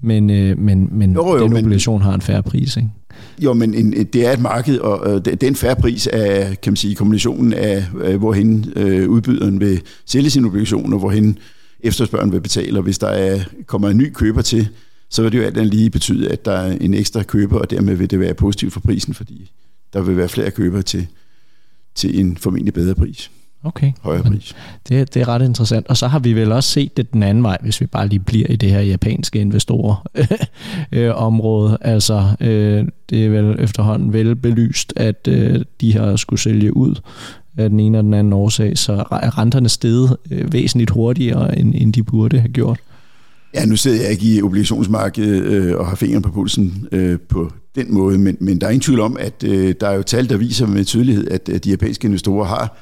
[0.00, 2.88] Men, øh, men, men jo, jo, den obligation men, har en færre pris, ikke?
[3.38, 6.60] Jo, men en, det er et marked, og øh, det er en færre pris af,
[6.60, 11.38] kan man sige, kombinationen af, øh, hvorhen øh, udbyderen vil sælge sin obligation, og hvorhen
[11.80, 12.78] efterspørgen vil betale.
[12.78, 14.68] Og hvis der er, kommer en ny køber til,
[15.10, 17.70] så vil det jo alt andet lige betyde, at der er en ekstra køber, og
[17.70, 19.50] dermed vil det være positivt for prisen, fordi
[19.92, 21.06] der vil være flere købere til,
[21.96, 23.30] til en formentlig bedre pris.
[23.64, 23.92] Okay.
[24.00, 24.56] Højere pris.
[24.88, 25.86] Det, det er ret interessant.
[25.86, 28.20] Og så har vi vel også set det den anden vej, hvis vi bare lige
[28.20, 30.06] bliver i det her japanske investorer
[30.92, 31.78] øh, område.
[31.96, 36.94] Altså, øh, det er vel efterhånden vel belyst, at øh, de har skulle sælge ud
[37.56, 41.74] af den ene og den anden årsag, så er renterne steget øh, væsentligt hurtigere, end,
[41.76, 42.80] end de burde have gjort.
[43.54, 47.52] Ja, nu sidder jeg ikke i obligationsmarkedet øh, og har fingeren på pulsen øh, på
[47.76, 50.28] den måde, men, men der er ingen tvivl om, at øh, der er jo tal,
[50.28, 52.78] der viser med tydelighed, at, at de japanske investorer har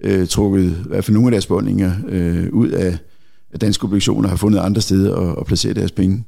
[0.00, 2.98] øh, trukket i hvert fald nogle af deres bondninger øh, ud af,
[3.52, 6.24] af danske obligationer, har fundet andre steder at, at placere deres penge.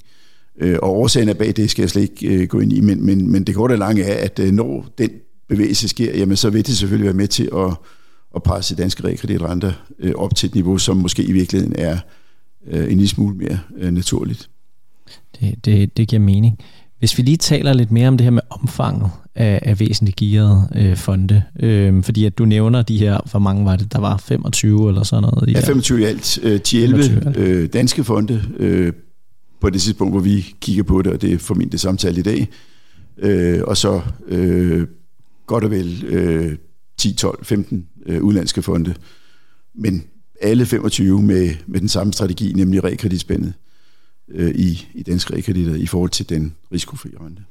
[0.61, 3.07] Øh, og årsagen er bag det skal jeg slet ikke øh, gå ind i, men,
[3.07, 5.11] men, men det korte og lange er, at øh, når den
[5.48, 7.70] bevægelse sker, jamen så vil det selvfølgelig være med til at,
[8.37, 11.98] at presse danske realkreditrenter øh, op til et niveau, som måske i virkeligheden er
[12.66, 14.50] øh, en lille smule mere øh, naturligt.
[15.40, 16.59] Det, det, det giver mening.
[17.04, 20.68] Hvis vi lige taler lidt mere om det her med omfanget af, af væsentligt gearede
[20.76, 24.16] øh, fonde, øh, fordi at du nævner de her, hvor mange var det, der var
[24.16, 25.48] 25 eller sådan noget?
[25.48, 26.38] I ja, 25 i alt.
[26.42, 28.92] Øh, 10-11 øh, danske fonde øh,
[29.60, 32.22] på det tidspunkt, hvor vi kigger på det, og det er formentlig det samtale i
[32.22, 32.48] dag.
[33.18, 34.86] Øh, og så øh,
[35.46, 36.56] godt og vel øh,
[36.98, 38.94] 10, 12, 15 øh, udlandske fonde.
[39.74, 40.04] Men
[40.40, 43.52] alle 25 med, med den samme strategi, nemlig rekreditspændet
[44.28, 47.42] øh, i, i danske realkreditter i forhold til den risikofri rente.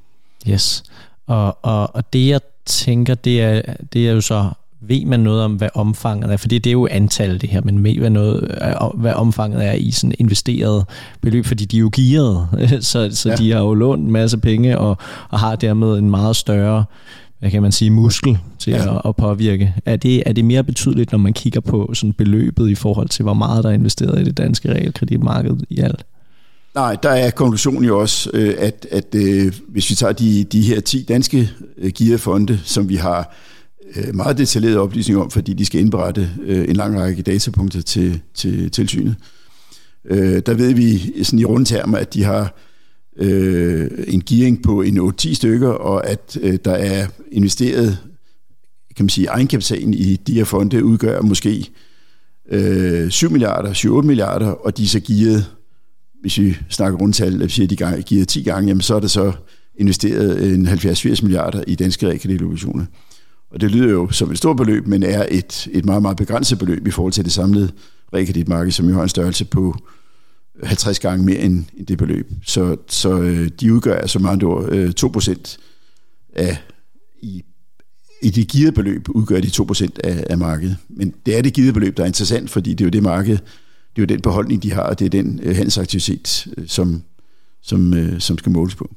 [0.49, 0.83] Yes.
[1.27, 3.61] Og, og, og det jeg tænker, det er,
[3.93, 4.49] det er jo så,
[4.81, 6.37] ved man noget om, hvad omfanget er?
[6.37, 9.73] Fordi det er jo antallet det her, men ved man noget, øh, hvad omfanget er
[9.73, 10.85] i sådan investeret
[11.21, 11.45] beløb?
[11.45, 12.47] Fordi de er jo gearet,
[12.85, 13.35] så, så ja.
[13.35, 14.97] de har jo lånt en masse penge og,
[15.29, 16.85] og har dermed en meget større
[17.43, 18.95] hvad kan man sige, muskel til ja.
[18.95, 19.73] at, at påvirke.
[19.85, 23.23] Er det, er det mere betydeligt, når man kigger på sådan beløbet i forhold til,
[23.23, 26.05] hvor meget der er investeret i det danske realkreditmarked i alt?
[26.75, 30.61] Nej, der er konklusionen jo også, øh, at, at øh, hvis vi tager de, de
[30.61, 33.35] her 10 danske øh, gearfonde, som vi har
[33.95, 38.71] øh, meget detaljeret oplysning om, fordi de skal indberette en lang række datapunkter til, til
[38.71, 39.15] tilsynet,
[40.45, 42.55] der ved vi sådan i rundtermer, at de har
[44.07, 47.97] en gearing på en 8-10 stykker, og at der er investeret,
[48.95, 51.69] kan man sige, egenkapitalen i de her fonde udgør måske
[53.09, 55.45] 7 milliarder, 7-8 milliarder, og de er så gearet
[56.23, 59.11] hvis vi snakker rundtal, at siger, at de giver 10 gange, jamen så er det
[59.11, 59.31] så
[59.77, 62.85] investeret øh, en 70-80 milliarder i danske realkreditobligationer.
[63.51, 66.59] Og det lyder jo som et stort beløb, men er et, et meget, meget begrænset
[66.59, 67.71] beløb i forhold til det samlede
[68.13, 69.75] realkreditmarked, som jo har en størrelse på
[70.63, 72.31] 50 gange mere end, end det beløb.
[72.45, 75.57] Så, så øh, de udgør altså meget andre ord øh, 2%
[76.35, 76.57] af,
[77.21, 77.43] i,
[78.21, 80.77] i det givet beløb udgør de 2% af, af markedet.
[80.89, 83.37] Men det er det givet beløb, der er interessant, fordi det er jo det marked,
[83.95, 87.03] det er jo den beholdning, de har, og det er den øh, handelsaktivitet, øh, som,
[87.61, 88.89] som, øh, som skal måles på.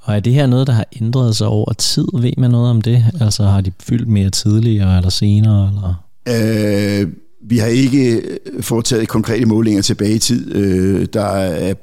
[0.00, 2.06] Og er det her noget, der har ændret sig over tid?
[2.14, 3.04] Ved man noget om det?
[3.20, 5.68] Altså har de fyldt mere tidligere eller senere?
[5.68, 6.04] Eller?
[7.02, 7.08] Øh,
[7.42, 10.54] vi har ikke øh, foretaget konkrete målinger tilbage i tid.
[10.54, 11.74] Øh, der er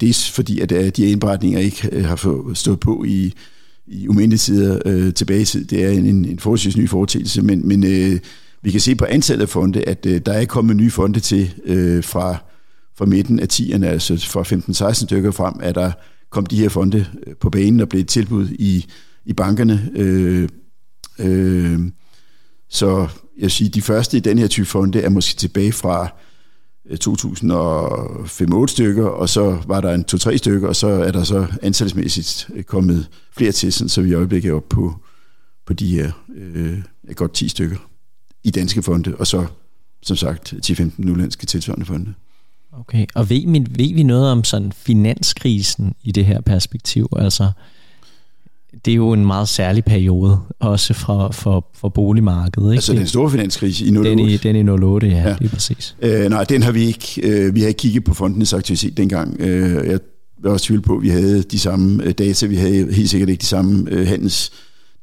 [0.00, 3.32] det fordi, at øh, de indberetninger ikke har stået på i,
[3.86, 5.64] i umindelige tider øh, tilbage i tid.
[5.64, 8.18] Det er en, en forholdsvis ny foretagelse, men, men øh,
[8.62, 11.54] vi kan se på antallet af fonde, at øh, der er kommet nye fonde til
[11.64, 12.36] øh, fra,
[12.96, 14.42] fra midten af 10'erne, altså fra
[14.88, 15.92] 15-16 stykker frem, at der
[16.30, 18.86] kom de her fonde øh, på banen og blev tilbud i,
[19.24, 19.90] i bankerne.
[19.96, 20.48] Øh,
[21.18, 21.80] øh,
[22.68, 26.08] så jeg siger, de første i den her type fonde er måske tilbage fra
[26.90, 31.46] øh, 2005-8 stykker, og så var der en 2-3 stykker, og så er der så
[31.62, 34.94] antalsmæssigt øh, kommet flere til, så vi i øjeblikket er oppe på,
[35.66, 36.78] på de her øh,
[37.16, 37.76] godt 10 stykker
[38.44, 39.46] i danske fonde, og så
[40.02, 42.14] som sagt 10-15 udenlandske tilsvarende fonde.
[42.72, 47.08] Okay, og ved vi, ved vi noget om sådan finanskrisen i det her perspektiv?
[47.16, 47.50] Altså,
[48.84, 52.72] det er jo en meget særlig periode, også for, for, for boligmarkedet.
[52.72, 52.76] Ikke?
[52.76, 54.10] Altså den store finanskrise i 08?
[54.10, 55.36] Den i, den i 08, ja, ja.
[55.38, 55.96] det er præcis.
[56.02, 57.20] Øh, nej, den har vi ikke.
[57.22, 59.36] Øh, vi har ikke kigget på fondenes aktivitet dengang.
[59.40, 60.00] Øh, jeg
[60.42, 62.46] vil også tvivl på, at vi havde de samme øh, data.
[62.46, 64.52] Vi havde helt sikkert ikke de samme øh, handels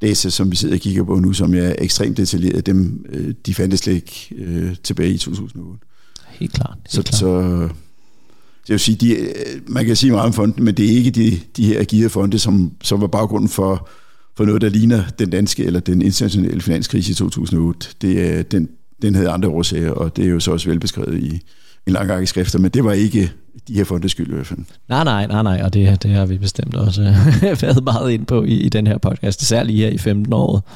[0.02, 3.54] data, som vi sidder og kigger på nu, som er ekstremt detaljeret, dem, øh, de
[3.54, 5.86] fandtes slet ikke øh, tilbage i 2008.
[6.28, 6.76] Helt klart.
[6.76, 7.18] Helt så, klart.
[7.18, 7.68] så
[8.66, 9.32] det vil sige, de,
[9.66, 12.38] man kan sige meget om fonden, men det er ikke de, de her agile fonde,
[12.38, 13.88] som, som var baggrunden for,
[14.36, 17.88] for noget, der ligner den danske eller den internationale finanskrise i 2008.
[18.02, 18.68] Det er, den,
[19.02, 21.40] den havde andre årsager, og det er jo så også velbeskrevet i
[21.86, 23.30] en lang række skrifter, men det var ikke
[23.68, 24.58] de her fondes skyld i hvert fald.
[24.88, 28.26] Nej, nej, nej, nej, og det, det har vi bestemt også øh, været meget ind
[28.26, 30.70] på i, i den her podcast, særligt her i 15 år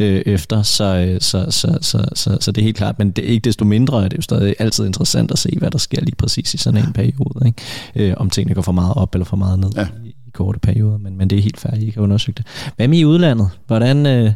[0.00, 3.24] øh, efter, så, øh, så, så, så, så, så det er helt klart, men det
[3.24, 6.00] er ikke desto mindre, det er jo stadig altid interessant at se, hvad der sker
[6.00, 8.10] lige præcis i sådan en periode, ikke?
[8.10, 9.86] Øh, om tingene går for meget op eller for meget ned ja.
[10.04, 12.46] i, i korte perioder, men, men det er helt færdigt, I kan undersøge det.
[12.76, 13.50] Hvad med i udlandet?
[13.66, 14.32] Hvordan, øh,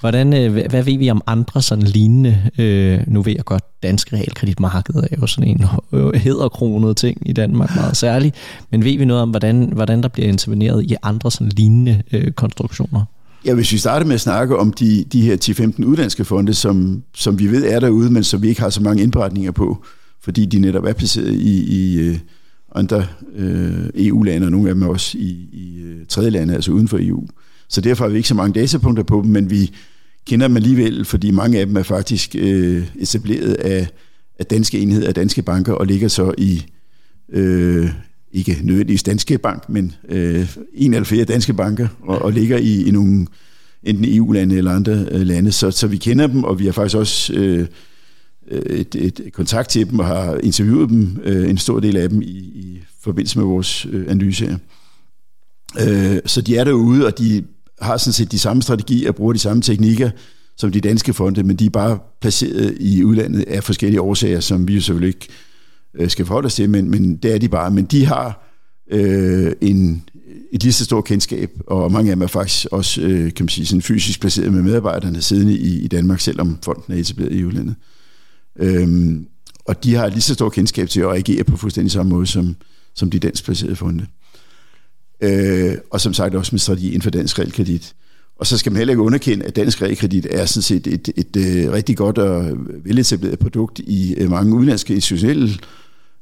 [0.00, 3.64] hvordan, øh, hvad, hvad ved vi om andre sådan lignende, øh, nu ved jeg godt,
[3.82, 5.64] dansk realkreditmarked er jo sådan en
[6.24, 8.34] hedderkronet ting i Danmark meget særligt,
[8.70, 12.32] men ved vi noget om, hvordan, hvordan der bliver interveneret i andre sådan lignende øh,
[12.32, 13.04] konstruktioner?
[13.44, 15.36] Ja, hvis vi starter med at snakke om de, de her
[15.80, 18.82] 10-15 udlandske fonde, som, som vi ved er derude, men som vi ikke har så
[18.82, 19.84] mange indberetninger på,
[20.22, 22.18] fordi de netop er placeret i, i øh,
[22.76, 26.88] andre øh, EU-lande, og nogle af dem også i, i øh, tredje lande, altså uden
[26.88, 27.26] for EU.
[27.68, 29.70] Så derfor har vi ikke så mange datapunkter på dem, men vi
[30.26, 33.88] kender dem alligevel, fordi mange af dem er faktisk øh, etableret af,
[34.38, 36.64] af danske enheder, af danske banker, og ligger så i,
[37.32, 37.90] øh,
[38.32, 42.88] ikke nødvendigvis Danske Bank, men øh, en eller flere danske banker, og, og ligger i,
[42.88, 43.26] i nogle
[43.82, 45.52] enten EU-lande eller andre øh, lande.
[45.52, 47.66] Så, så vi kender dem, og vi har faktisk også øh,
[48.50, 52.08] Øh, et, et kontakt til dem, og har interviewet dem, øh, en stor del af
[52.08, 54.58] dem, i, i forbindelse med vores øh, analyse her.
[55.80, 57.44] Øh, så de er derude, og de
[57.80, 60.10] har sådan set de samme strategier, bruger de samme teknikker
[60.56, 64.68] som de danske fonde, men de er bare placeret i udlandet af forskellige årsager, som
[64.68, 65.28] vi jo selvfølgelig ikke
[65.94, 67.70] øh, skal forholde os til, men, men det er de bare.
[67.70, 68.46] Men de har
[68.90, 70.02] øh, en,
[70.52, 73.48] et lige så stort kendskab, og mange af dem er faktisk også øh, kan man
[73.48, 77.44] sige, sådan fysisk placeret med medarbejderne siddende i, i Danmark, selvom fonden er etableret i
[77.44, 77.74] udlandet.
[78.58, 79.26] Øhm,
[79.64, 82.56] og de har lige så stor kendskab til at agere på fuldstændig samme måde som,
[82.94, 84.06] som de danskplacerede fonde.
[85.20, 87.94] Øh, og som sagt også med strategi inden for dansk realkredit.
[88.38, 91.36] Og så skal man heller ikke underkende, at dansk realkredit er sådan set et, et,
[91.36, 95.50] et, et rigtig godt og veletableret produkt i øh, mange udenlandske institutionelle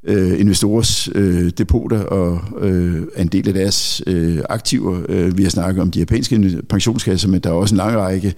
[0.05, 5.03] øh, investorers øh, depoter og øh, en del af deres øh, aktiver.
[5.09, 8.29] Øh, vi har snakket om de japanske pensionskasser, men der er også en lang række,
[8.29, 8.35] øh,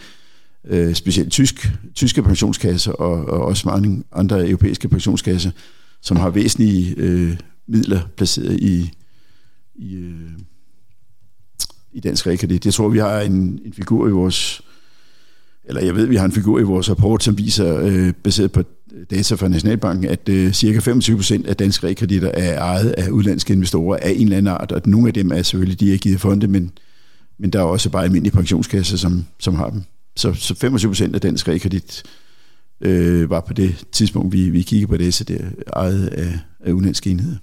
[0.67, 5.51] øh, specielt tysk, tyske pensionskasser og, og også mange andre europæiske pensionskasser,
[6.03, 7.37] som har væsentlige øh,
[7.69, 8.93] midler placeret i,
[9.75, 10.31] i, øh,
[11.93, 12.65] i dansk realkredit.
[12.65, 14.63] Jeg tror, vi har en, en figur i vores
[15.69, 18.63] eller jeg ved, vi har en figur i vores rapport, som viser, øh, baseret på
[19.11, 23.53] data fra Nationalbanken, at øh, cirka 25 procent af danske realkreditter er ejet af udlandske
[23.53, 26.21] investorer af en eller anden art, og nogle af dem er selvfølgelig de er givet
[26.21, 26.71] fonde, men,
[27.39, 29.83] men der er også bare almindelige pensionskasser, som, som har dem.
[30.17, 32.03] Så, så 25 procent af dansk realkredit
[32.81, 36.73] øh, var på det tidspunkt, vi, vi kiggede på det, så det ejet af, af
[36.73, 37.37] udenlandske enheder.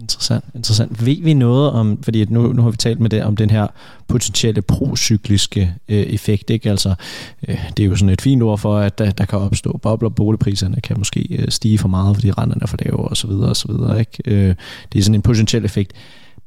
[0.00, 1.06] Interessant, interessant.
[1.06, 3.66] Ved vi noget om, fordi nu, nu har vi talt med det, om den her
[4.08, 6.70] potentielle procykliske øh, effekt, ikke?
[6.70, 6.94] Altså,
[7.48, 10.08] øh, det er jo sådan et fint ord for, at der, der kan opstå bobler,
[10.08, 13.48] boligpriserne kan måske øh, stige for meget, fordi renterne er for lave, og så videre,
[13.48, 14.22] og så videre, ikke?
[14.24, 14.54] Øh,
[14.92, 15.92] det er sådan en potentiel effekt.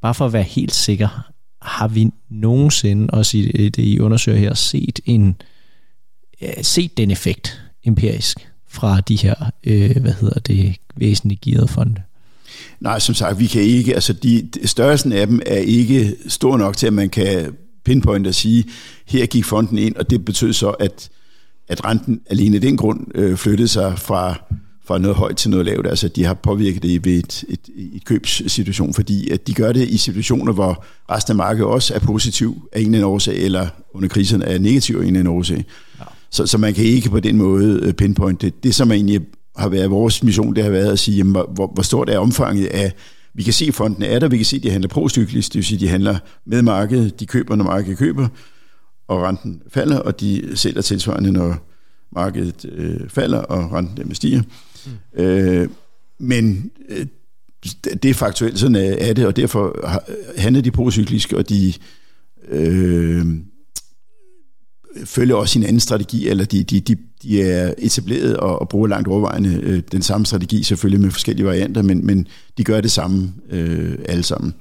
[0.01, 4.53] Bare for at være helt sikker, har vi nogensinde, også i det, I undersøger her,
[4.53, 5.35] set, en,
[6.61, 8.37] set den effekt empirisk
[8.69, 12.01] fra de her, øh, hvad hedder det, væsentligt gearede fonde?
[12.79, 16.77] Nej, som sagt, vi kan ikke, altså de, størrelsen af dem er ikke stor nok
[16.77, 18.65] til, at man kan pinpointe og sige,
[19.05, 21.09] her gik fonden ind, og det betød så, at,
[21.67, 24.41] at renten alene af den grund øh, flyttede sig fra,
[24.87, 25.87] fra noget højt til noget lavt.
[25.87, 27.59] Altså, de har påvirket det ved et, et,
[27.93, 31.99] et købssituation, fordi at de gør det i situationer, hvor resten af markedet også er
[31.99, 35.33] positiv af en eller anden årsag, eller under krisen er negativ af en eller anden
[35.33, 35.65] årsag.
[35.99, 36.03] Ja.
[36.31, 38.63] Så, så man kan ikke på den måde øh, pinpointe det.
[38.63, 39.21] Det, som egentlig
[39.57, 42.65] har været vores mission, det har været at sige, jamen, hvor, hvor stort er omfanget
[42.65, 42.93] af,
[43.33, 45.55] vi kan se, at fonden er der, vi kan se, at de handler procyklisk, det
[45.55, 48.27] vil sige, at de handler med markedet, de køber, når markedet køber,
[49.07, 51.55] og renten falder, og de sælger tilsvarende, når
[52.11, 54.41] markedet øh, falder, og renten dermed stiger.
[55.17, 55.23] Mm.
[55.23, 55.69] Øh,
[56.19, 57.05] men øh,
[58.03, 59.89] det er faktuelt, sådan er det, og derfor
[60.37, 61.73] handler de procyklisk, og de
[62.49, 63.25] øh,
[65.05, 68.87] følger også sin anden strategi, eller de, de, de, de er etableret og, og bruger
[68.87, 72.91] langt overvejende øh, den samme strategi, selvfølgelig med forskellige varianter, men, men de gør det
[72.91, 74.53] samme øh, alle sammen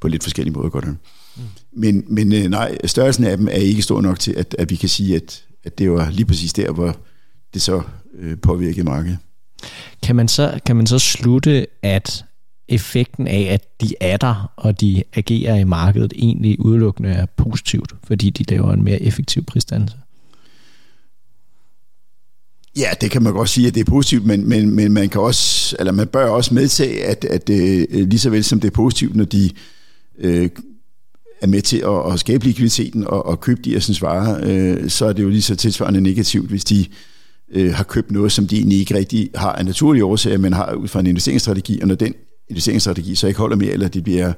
[0.00, 0.68] på lidt forskellige måder.
[0.68, 0.86] Godt.
[0.86, 0.96] Mm.
[1.72, 4.76] Men, men øh, nej, størrelsen af dem er ikke stor nok til, at, at vi
[4.76, 6.96] kan sige, at, at det var lige præcis der, hvor
[7.54, 7.82] det så
[8.18, 9.18] øh, påvirkede markedet.
[10.02, 12.24] Kan man, så, kan man så slutte, at
[12.68, 17.92] effekten af, at de er der, og de agerer i markedet, egentlig udelukkende er positivt,
[18.04, 19.96] fordi de laver en mere effektiv prisdannelse?
[22.76, 25.20] Ja, det kan man godt sige, at det er positivt, men, men, men man kan
[25.20, 28.68] også, eller man bør også medtage, at, at det, øh, lige så vel som det
[28.68, 29.50] er positivt, når de
[30.18, 30.50] øh,
[31.40, 35.06] er med til at, at skabe likviditeten og, og købe de her varer, øh, så
[35.06, 36.86] er det jo lige så tilsvarende negativt, hvis de øh,
[37.54, 40.74] Øh, har købt noget, som de egentlig ikke rigtig har af naturlige årsager, men har
[40.74, 42.14] ud fra en investeringsstrategi, og når den
[42.48, 44.32] investeringsstrategi så ikke holder mere, eller de bliver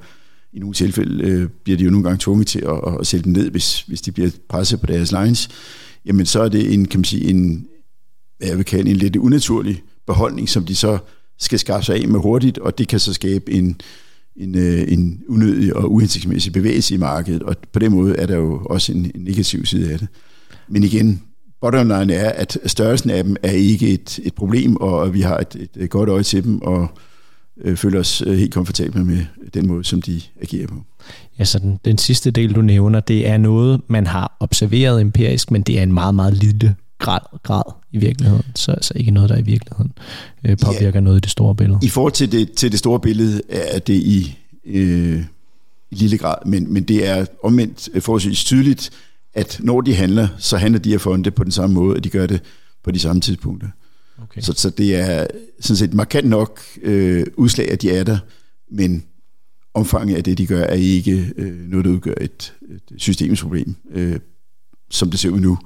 [0.52, 3.32] i nogle tilfælde øh, bliver de jo nogle gange tvunget til at, at sælge den
[3.32, 5.48] ned, hvis, hvis de bliver presset på deres lines,
[6.06, 7.66] jamen så er det en, kan man sige, en,
[8.40, 10.98] jeg vil kalde en lidt unaturlig beholdning, som de så
[11.38, 13.80] skal skaffe sig af med hurtigt, og det kan så skabe en,
[14.36, 18.36] en, øh, en unødig og uhensigtsmæssig bevægelse i markedet, og på den måde er der
[18.36, 20.08] jo også en, en negativ side af det.
[20.68, 21.22] Men igen,
[21.60, 25.38] bottom line er, at størrelsen af dem er ikke et, et problem, og vi har
[25.38, 26.88] et, et godt øje til dem, og
[27.60, 30.74] øh, føler os øh, helt komfortable med den måde, som de agerer på.
[31.38, 35.50] Ja, så den, den sidste del, du nævner, det er noget, man har observeret empirisk,
[35.50, 39.30] men det er en meget, meget lille grad, grad i virkeligheden, så altså ikke noget,
[39.30, 39.92] der i virkeligheden
[40.44, 41.00] øh, påvirker ja.
[41.00, 41.78] noget i det store billede.
[41.82, 45.22] I forhold til det, til det store billede er det i, øh,
[45.90, 48.90] i lille grad, men, men det er omvendt forholdsvis tydeligt,
[49.34, 52.10] at når de handler, så handler de her fonde på den samme måde, at de
[52.10, 52.42] gør det
[52.84, 53.68] på de samme tidspunkter.
[54.22, 54.40] Okay.
[54.40, 55.26] Så, så det er
[55.60, 58.18] sådan set markant nok øh, udslag, at de er der,
[58.70, 59.04] men
[59.74, 63.74] omfanget af det, de gør, er ikke øh, noget, der udgør et, et systemisk problem,
[63.90, 64.18] øh,
[64.90, 65.58] som det ser ud nu.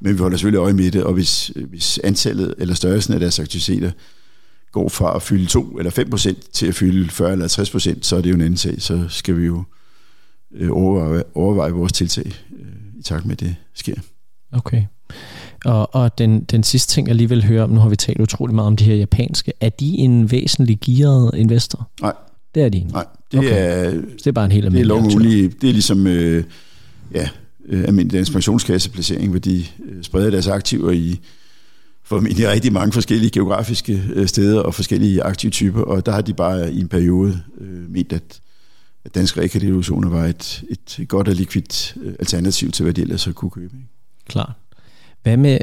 [0.00, 3.38] Men vi holder selvfølgelig øje med det, og hvis, hvis antallet eller størrelsen af deres
[3.38, 3.90] aktiviteter
[4.72, 8.06] går fra at fylde 2 eller 5 procent til at fylde 40 eller 50 procent,
[8.06, 8.82] så er det jo en anden sag.
[8.82, 9.64] Så skal vi jo
[10.54, 12.66] øh, overveje, overveje vores tiltag øh,
[12.98, 13.94] i takt med, at det sker.
[14.52, 14.82] Okay.
[15.64, 18.20] Og, og den, den sidste ting, jeg lige vil høre om, nu har vi talt
[18.20, 21.90] utrolig meget om de her japanske, er de en væsentlig gearet investor?
[22.00, 22.12] Nej.
[22.54, 23.86] Det er de Nej, det, okay.
[23.86, 26.44] er, det er bare en helt almindelig Det er mulige, det er ligesom øh,
[27.14, 27.28] ja,
[27.68, 31.20] øh, almindelig dansk pensionskasseplacering, hvor de øh, spreder deres aktiver i
[32.04, 36.72] formentlig rigtig mange forskellige geografiske øh, steder og forskellige aktivtyper, og der har de bare
[36.72, 38.40] i en periode øh, ment, at,
[39.04, 43.28] at danske realkreditolutioner var et, et godt og likvidt øh, alternativ til, hvad de ellers
[43.34, 43.76] kunne købe.
[43.76, 43.88] Ikke?
[44.26, 44.52] Klart.
[45.22, 45.58] Hvad med,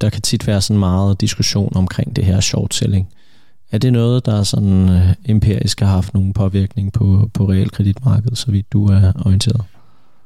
[0.00, 3.08] der kan tit være sådan meget diskussion omkring det her short selling.
[3.70, 8.50] Er det noget, der sådan øh, empirisk har haft nogen påvirkning på, på realkreditmarkedet, så
[8.50, 9.64] vidt du er orienteret?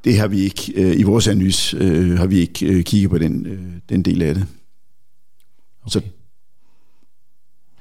[0.05, 0.73] Det har vi ikke.
[0.77, 3.47] Øh, I vores analyse har vi ikke kigget på den,
[3.89, 4.47] den del af det.
[5.83, 5.91] Okay.
[5.91, 6.01] Så.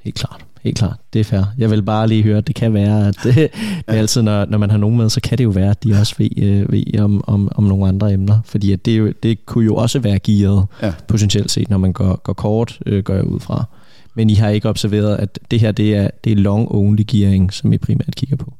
[0.01, 0.45] Helt klart.
[0.66, 0.97] Helt klart.
[1.13, 1.43] Det er fair.
[1.57, 3.49] Jeg vil bare lige høre, at det kan være, at det,
[3.88, 5.93] er altid, når, når man har nogen med, så kan det jo være, at de
[5.93, 8.39] også ved, øh, ved om, om, om nogle andre emner.
[8.45, 10.93] Fordi at det, jo, det kunne jo også være gearet, ja.
[11.07, 13.63] potentielt set, når man går, går kort, øh, går jeg ud fra.
[14.16, 17.74] Men I har ikke observeret, at det her det er, det er long-only gearing, som
[17.74, 18.53] I primært kigger på?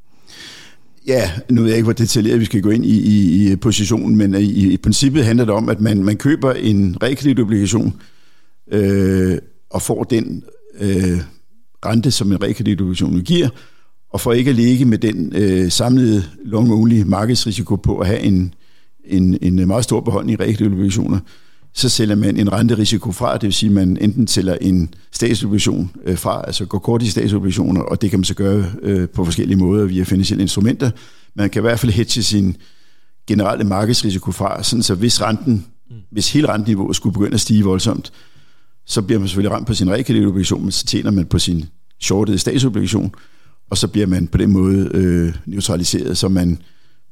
[1.08, 4.16] Ja, nu ved jeg ikke, hvor detaljeret vi skal gå ind i, i, i positionen,
[4.16, 8.02] men i, i princippet handler det om, at man, man køber en realkreditobligation
[8.72, 9.38] øh,
[9.70, 10.44] og får den
[10.82, 11.20] øh,
[11.86, 13.50] rente, som en realkreditobligation giver,
[14.14, 18.54] og for ikke at ligge med den øh, samlede long-only markedsrisiko på at have en,
[19.06, 21.20] en, en meget stor beholdning i realkreditobligationer,
[21.74, 25.92] så sælger man en renterisiko fra, det vil sige, at man enten sælger en statsobligation
[26.06, 29.26] øh, fra, altså går kort i statsobligationer, og det kan man så gøre øh, på
[29.26, 30.92] forskellige måder via finansielle instrumenter.
[31.36, 32.58] Man kan i hvert fald hedge sin
[33.28, 35.66] generelle markedsrisiko fra, sådan så hvis renten,
[36.12, 38.12] hvis hele renteniveauet skulle begynde at stige voldsomt,
[38.86, 41.66] så bliver man selvfølgelig ramt på sin realkreditobligation, men så tjener man på sin
[42.00, 43.14] shortede statsobligation,
[43.70, 46.62] og så bliver man på den måde øh, neutraliseret, så man,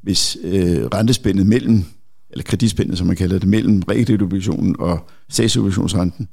[0.02, 1.86] hvis øh, rentespændet mellem
[2.34, 6.28] eller kreditspændet, som man kalder det, mellem realkreditobligationen og statsobligationsrenten,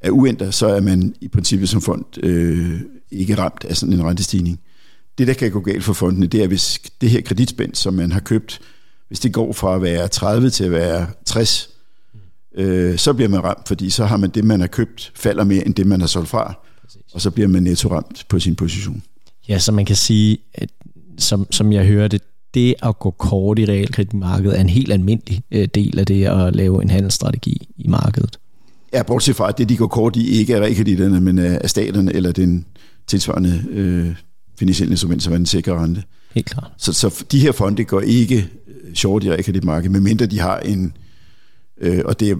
[0.00, 2.80] er uændret, så er man i princippet som fond øh,
[3.10, 4.60] ikke ramt af sådan en rentestigning.
[5.18, 8.12] Det, der kan gå galt for fondene, det er, hvis det her kreditspænd, som man
[8.12, 8.60] har købt,
[9.08, 11.70] hvis det går fra at være 30 til at være 60,
[12.54, 15.66] øh, så bliver man ramt, fordi så har man det, man har købt, falder mere
[15.66, 17.02] end det, man har solgt fra, Præcis.
[17.12, 19.02] og så bliver man netto ramt på sin position.
[19.48, 20.70] Ja, så man kan sige, at
[21.18, 22.22] som, som jeg hører det,
[22.54, 26.56] det at gå kort i realkreditmarkedet er en helt almindelig øh, del af det at
[26.56, 28.38] lave en handelsstrategi i markedet.
[28.92, 32.12] Ja, bortset fra, at det, de går kort i, ikke er realkreditterne, men er staterne
[32.12, 32.66] eller den
[33.06, 34.14] tilsvarende øh,
[34.58, 36.02] finansielle instrument, som er den sikre rente.
[36.34, 36.70] Helt klart.
[36.78, 40.92] Så, så de her fonde går ikke øh, short i realkreditmarkedet, medmindre de har en,
[41.80, 42.36] øh, og det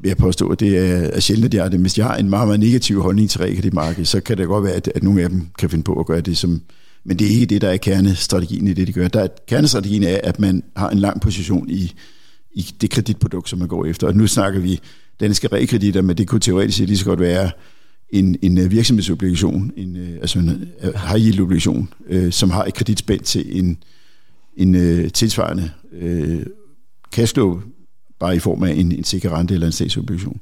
[0.00, 1.80] vil jeg påstå, at det er, er sjældent, at jeg er det.
[1.80, 4.74] Hvis de har en meget, meget negativ holdning til realkreditmarkedet, så kan det godt være,
[4.74, 6.62] at, at nogle af dem kan finde på at gøre det, som
[7.08, 9.08] men det er ikke det, der er kernestrategien i det, de gør.
[9.08, 11.94] Der er, kernestrategien er, at man har en lang position i,
[12.52, 14.06] i det kreditprodukt, som man går efter.
[14.06, 14.80] Og nu snakker vi
[15.20, 17.50] danske realkreditter, men det kunne teoretisk lige så godt være
[18.10, 22.64] en, en øh, virksomhedsobligation, en, øh, altså en øh, high yield obligation, øh, som har
[22.64, 23.78] et kreditspænd til en,
[24.56, 26.46] en øh, tilsvarende øh,
[27.12, 27.60] cashflow,
[28.18, 30.40] bare i form af en, en sikker rente eller en statsobligation.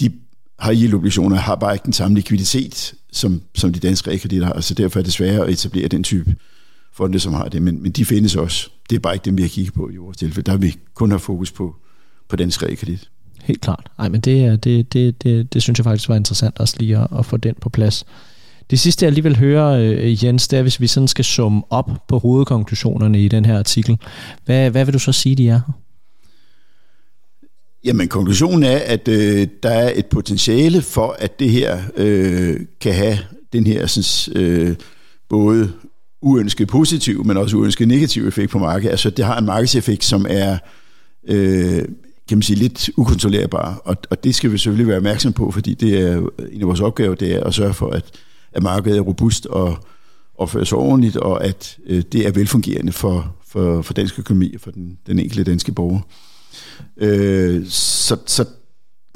[0.00, 0.12] De
[0.58, 4.60] har yield obligationer har bare ikke den samme likviditet, som, som de danske realkreditter har,
[4.60, 6.34] så derfor er det sværere at etablere den type
[6.92, 8.70] fonde, som har det, men, men de findes også.
[8.90, 10.46] Det er bare ikke dem, vi har kigget på i vores tilfælde.
[10.46, 11.76] Der har vi kun har fokus på,
[12.28, 13.10] på dansk realkredit.
[13.42, 13.90] Helt klart.
[13.98, 17.06] Nej, men det, det, det, det, det synes jeg faktisk var interessant også lige at,
[17.18, 18.04] at få den på plads.
[18.70, 21.62] Det sidste, jeg lige vil høre, øh, Jens, det er, hvis vi sådan skal summe
[21.70, 23.98] op på hovedkonklusionerne i den her artikel.
[24.44, 25.60] Hvad, hvad vil du så sige, de er?
[27.84, 32.94] Jamen, konklusionen er, at øh, der er et potentiale for, at det her øh, kan
[32.94, 33.18] have
[33.52, 34.76] den her sådan, øh,
[35.28, 35.72] både
[36.22, 38.90] uønsket positiv, men også uønsket negativ effekt på markedet.
[38.90, 40.58] Altså, det har en markedseffekt, som er
[41.28, 41.84] øh,
[42.28, 45.74] kan man sige, lidt ukontrollerbar, og, og det skal vi selvfølgelig være opmærksom på, fordi
[45.74, 46.16] det er
[46.52, 48.04] en af vores opgaver, det er at sørge for, at,
[48.52, 49.78] at markedet er robust og
[50.34, 54.60] opfører sig ordentligt, og at øh, det er velfungerende for, for, for dansk økonomi og
[54.60, 56.00] for den, den enkelte danske borger.
[56.96, 58.44] Øh, så, så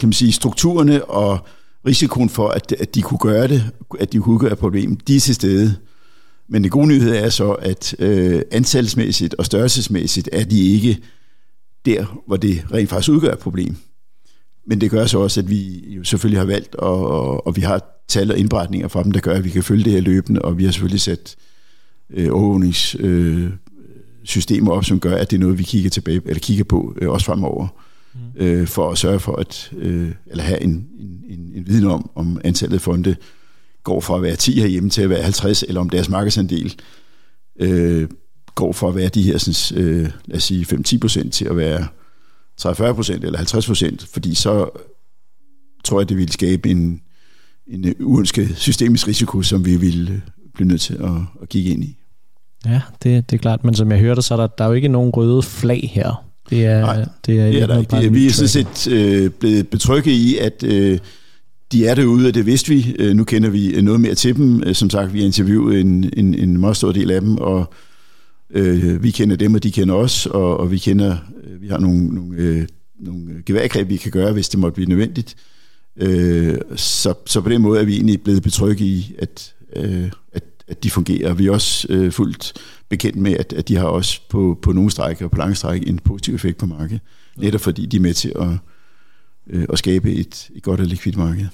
[0.00, 1.38] kan man sige, strukturerne og
[1.86, 3.70] risikoen for, at, at de kunne gøre det,
[4.00, 5.76] at de kunne udgøre et problem, de er til stede.
[6.48, 10.98] Men den gode nyhed er så, at øh, antalsmæssigt og størrelsesmæssigt er de ikke
[11.86, 13.76] der, hvor det rent faktisk udgør et problem.
[14.66, 17.60] Men det gør så også, at vi jo selvfølgelig har valgt, og, og, og vi
[17.60, 20.42] har tal og indberetninger fra dem, der gør, at vi kan følge det her løbende,
[20.42, 21.36] og vi har selvfølgelig sat
[22.10, 23.52] øh, overvågningssystemer øh,
[24.68, 27.26] op, som gør, at det er noget, vi kigger, tilbage, eller kigger på øh, også
[27.26, 27.68] fremover,
[28.14, 28.20] mm.
[28.36, 32.10] øh, for at sørge for at øh, eller have en, en, en, en viden om,
[32.14, 33.16] om antallet af fonde
[33.84, 36.74] går fra at være 10 herhjemme til at være 50, eller om deres markedsandel
[37.60, 38.08] øh,
[38.54, 41.56] går fra at være de her sådan, øh, lad os sige 5-10 procent til at
[41.56, 41.86] være
[42.60, 44.70] 30-40 procent eller 50 procent, fordi så
[45.84, 47.00] tror jeg, det vil skabe en,
[47.66, 50.22] en uønsket systemisk risiko, som vi vil
[50.54, 51.10] blive nødt til at,
[51.42, 51.98] at kigge ind i.
[52.66, 54.74] Ja, det, det er klart, men som jeg hørte, så er der, der er jo
[54.74, 56.24] ikke nogen røde flag her.
[56.50, 57.96] Det er, Nej, det er, det er der ikke.
[57.96, 60.98] Det er, vi er sådan set øh, blevet betrykket i, at øh,
[61.72, 62.96] de er derude, og det vidste vi.
[62.98, 64.62] Øh, nu kender vi noget mere til dem.
[64.66, 67.72] Øh, som sagt, vi har interviewet en, en, en meget stor del af dem, og
[68.50, 71.78] øh, vi kender dem, og de kender os, og, og vi kender, øh, vi har
[71.78, 72.66] nogle, nogle, øh,
[73.00, 75.36] nogle geværgreb, vi kan gøre, hvis det måtte blive nødvendigt.
[75.96, 80.44] Øh, så, så på den måde er vi egentlig blevet betrykket i, at, øh, at,
[80.72, 81.34] at de fungerer.
[81.34, 82.52] Vi er også øh, fuldt
[82.88, 85.88] bekendt med, at, at de har også på, på nogle stræk og på lange stræk
[85.88, 87.00] en positiv effekt på markedet.
[87.36, 88.48] Netop fordi de er med til at,
[89.46, 91.46] øh, at skabe et, et godt og likvidt marked.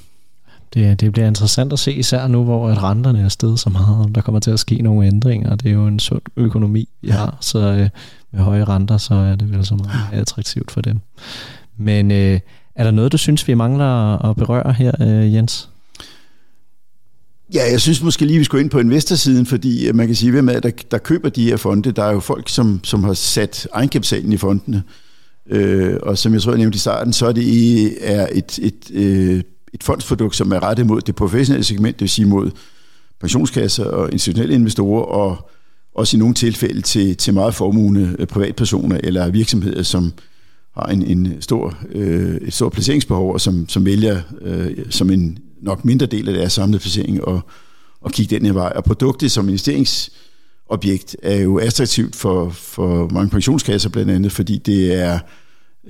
[0.75, 4.05] Det, det bliver interessant at se, især nu, hvor at renterne er steget så meget,
[4.05, 5.57] om der kommer til at ske nogle ændringer.
[5.57, 7.89] Det er jo en sund økonomi, vi har, så øh,
[8.33, 11.01] med høje renter, så er det vel så meget attraktivt for dem.
[11.77, 12.41] Men øh,
[12.75, 15.69] er der noget, du synes, vi mangler at berøre her, øh, Jens?
[17.55, 20.33] Ja, jeg synes måske lige, vi skulle ind på investorsiden, fordi øh, man kan sige,
[20.33, 21.93] hvem er der, der køber de her fonde?
[21.93, 24.83] Der er jo folk, som, som har sat egenkapitalen i fondene.
[25.51, 28.91] Øh, og som jeg tror, jeg nævnte i starten, så er det er et, et,
[28.93, 29.43] øh,
[29.75, 32.51] et fondsprodukt, som er rettet mod det professionelle segment, det vil sige mod
[33.21, 35.51] pensionskasser og institutionelle investorer, og
[35.95, 40.13] også i nogle tilfælde til, til meget formugende øh, privatpersoner eller virksomheder, som
[40.75, 45.39] har en, en stor, øh, et stort placeringsbehov, og som, som vælger øh, som en
[45.63, 47.41] nok mindre del af deres samlede placering og,
[48.01, 48.73] og kigge den her vej.
[48.77, 54.95] Og produktet som investeringsobjekt er jo attraktivt for, for mange pensionskasser blandt andet, fordi det
[54.95, 55.19] er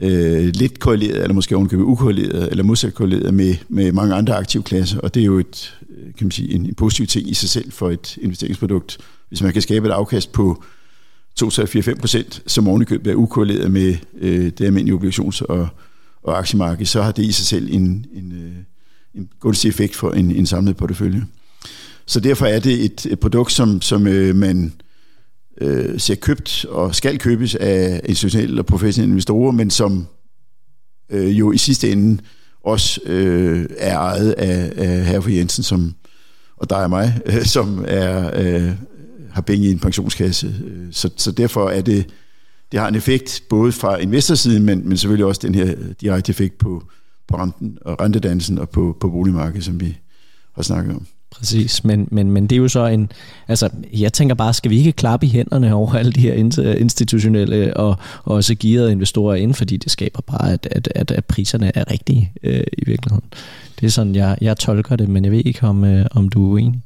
[0.02, 4.62] øh, lidt korreleret, eller måske ovenkøbet ukorreleret, eller modsat korreleret med, med mange andre aktive
[4.62, 7.34] klasser, og det er jo et, øh, kan man sige, en, en positiv ting i
[7.34, 8.98] sig selv for et investeringsprodukt,
[9.28, 10.62] hvis man kan skabe et afkast på
[11.42, 15.68] 2-4-5 procent, som ovenikøbet er ukorreleret med øh, det almindelige obligations- og,
[16.22, 18.52] og aktiemarked, så har det i sig selv en, en, øh,
[19.18, 21.24] en gunstig effekt for en, en samlet portefølje.
[22.06, 24.72] Så derfor er det et, et produkt, som, som øh, man
[25.60, 30.06] øh, ser købt og skal købes af institutionelle og professionelle investorer, men som
[31.10, 32.22] øh, jo i sidste ende
[32.64, 35.94] også øh, er ejet af, af herre Jensen, som,
[36.56, 38.70] og dig og mig, øh, som er, øh,
[39.30, 40.54] har penge i en pensionskasse.
[40.90, 42.06] Så, så derfor er det,
[42.72, 46.58] det har en effekt både fra investorsiden, men, men selvfølgelig også den her direkte effekt
[46.58, 46.82] på,
[47.28, 49.96] på renten og rentedansen og på, på boligmarkedet, som vi
[50.54, 51.06] har snakket om.
[51.30, 53.12] Præcis, men, men, men det er jo så en,
[53.48, 56.34] altså jeg tænker bare, skal vi ikke klappe i hænderne over alle de her
[56.74, 61.24] institutionelle og, og også gearede investorer ind, fordi det skaber bare, at, at, at, at
[61.24, 63.24] priserne er rigtige øh, i virkeligheden.
[63.80, 66.44] Det er sådan, jeg, jeg tolker det, men jeg ved ikke, om, øh, om du
[66.44, 66.82] er uenig.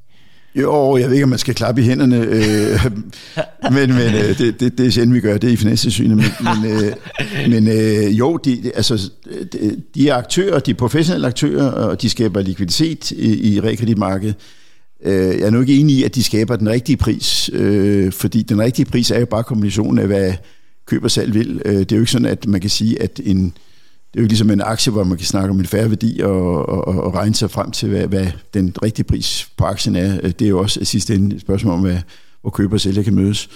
[0.55, 2.87] Jo, jeg ved ikke, om man skal klappe i hænderne, øh,
[3.75, 6.17] men, men øh, det, det, det er sjældent, vi gør det i Finanstilsynet.
[6.17, 6.93] Men, men, øh,
[7.51, 9.11] men øh, jo, de, altså,
[9.53, 14.35] de, de er aktører, de er professionelle aktører, og de skaber likviditet i, i realkreditmarkedet.
[15.05, 18.43] Øh, jeg er nu ikke enig i, at de skaber den rigtige pris, øh, fordi
[18.43, 20.33] den rigtige pris er jo bare kombinationen af, hvad
[20.87, 21.63] køber salg vil.
[21.65, 23.55] Øh, det er jo ikke sådan, at man kan sige, at en
[24.13, 26.21] det er jo ikke ligesom en aktie, hvor man kan snakke om en færre værdi
[26.21, 30.19] og, og, og regne sig frem til, hvad, hvad den rigtige pris på aktien er.
[30.23, 31.99] Øh, det er jo også i sidste ende et spørgsmål om, hvad,
[32.41, 33.49] hvor køber og sælger kan mødes.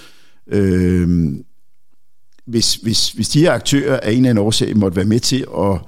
[0.51, 1.29] Øh,
[2.47, 5.45] hvis, hvis, hvis de her aktører af en eller anden årsag måtte være med til
[5.57, 5.79] at,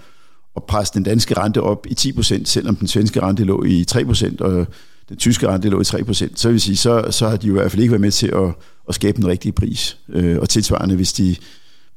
[0.55, 4.35] at presse den danske rente op i 10%, selvom den svenske rente lå i 3%,
[4.39, 4.67] og
[5.09, 7.59] den tyske rente lå i 3%, så vil sige, så, så har de jo i
[7.59, 8.55] hvert fald ikke været med til at,
[8.89, 9.97] at skabe den rigtige pris.
[10.09, 11.35] Øh, og tilsvarende, hvis de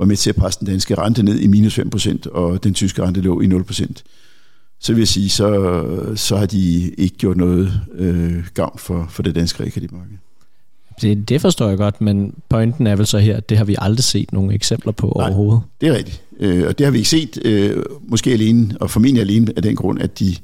[0.02, 3.02] var med til at presse den danske rente ned i minus 5%, og den tyske
[3.02, 3.92] rente lå i 0%.
[4.80, 9.22] Så vil jeg sige, så, så har de ikke gjort noget øh, gavn for, for
[9.22, 10.16] det danske realkreditmarked.
[11.02, 13.76] Det, det forstår jeg godt, men pointen er vel så her, at det har vi
[13.78, 15.62] aldrig set nogle eksempler på Nej, overhovedet.
[15.80, 16.22] det er rigtigt.
[16.40, 19.76] Øh, og det har vi ikke set, øh, måske alene, og formentlig alene af den
[19.76, 20.36] grund, at de,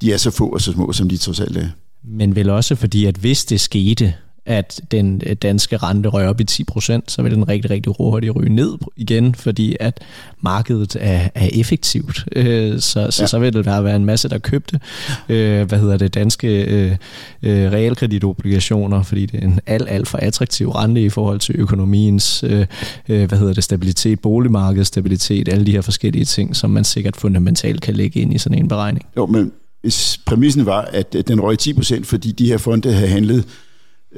[0.00, 1.68] de er så få og så små, som de trods alt er.
[2.04, 4.14] Men vel også fordi, at hvis det skete,
[4.48, 8.36] at den øh, danske rente rører op i 10%, så vil den rigtig, rigtig hurtigt
[8.36, 10.00] ryge ned igen, fordi at
[10.40, 12.24] markedet er, er effektivt.
[12.36, 13.26] Øh, så, så, ja.
[13.26, 14.80] så vil det der være en masse, der købte
[15.28, 16.96] øh, hvad hedder det, danske øh,
[17.42, 22.44] øh, realkreditobligationer, fordi det er en alt, alt for attraktiv rente i forhold til økonomiens
[22.46, 22.66] øh,
[23.08, 27.16] øh, hvad hedder det, stabilitet, boligmarkedet, stabilitet, alle de her forskellige ting, som man sikkert
[27.16, 29.06] fundamentalt kan lægge ind i sådan en beregning.
[29.16, 33.44] Jo, men hvis præmissen var, at den røg 10%, fordi de her fonde havde handlet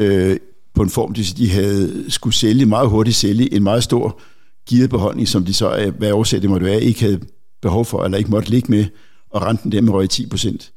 [0.01, 0.37] øh,
[0.75, 4.21] på en form, de havde skulle sælge meget hurtigt sælge en meget stor
[4.67, 7.21] givet som de så, øh, hvad årsag det måtte være, ikke havde
[7.63, 8.85] behov for, eller ikke måtte ligge med,
[9.31, 10.73] og renten dermed røg 10 procent.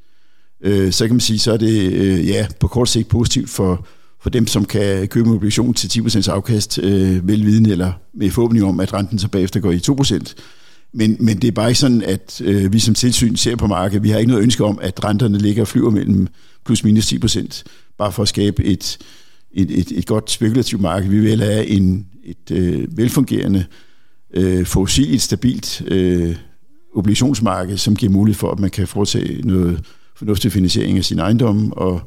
[0.63, 3.87] Øh, så kan man sige, så er det øh, ja, på kort sigt positivt for,
[4.21, 8.31] for dem, som kan købe en obligation til 10 procents afkast, øh, velvidende eller med
[8.31, 10.35] forhåbning om, at renten så bagefter går i 2 procent.
[10.93, 14.03] Men, men det er bare ikke sådan, at øh, vi som tilsyn ser på markedet.
[14.03, 16.27] Vi har ikke noget ønske om, at renterne ligger og flyver mellem
[16.65, 17.63] plus minus 10 procent,
[18.03, 18.97] bare for at skabe et,
[19.51, 21.09] et, et, et godt spekulativt marked.
[21.09, 23.65] Vi vil have en, et øh, velfungerende,
[24.33, 26.35] øh, fossilt, stabilt øh,
[26.95, 29.85] obligationsmarked, som giver mulighed for, at man kan foretage noget
[30.15, 32.01] fornuftig finansiering af sin ejendom, og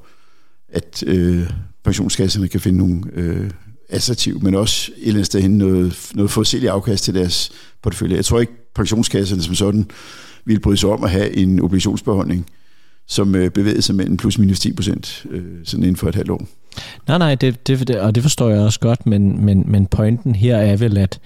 [0.69, 1.51] at øh,
[1.85, 3.51] pensionskasserne kan finde nogle øh,
[3.89, 7.51] attraktive, men også et eller andet sted hen noget, noget fossilt afkast til deres
[7.83, 8.17] portefølje.
[8.17, 9.91] Jeg tror ikke, pensionskasserne som sådan
[10.45, 12.47] ville bryde sig om at have en obligationsbeholdning,
[13.07, 16.31] som øh, bevægede sig mellem plus minus 10 procent øh, sådan inden for et halvt
[16.31, 16.47] år.
[17.09, 20.57] Nej, nej, det, det, og det forstår jeg også godt, men, men, men pointen her
[20.57, 21.21] er vel, at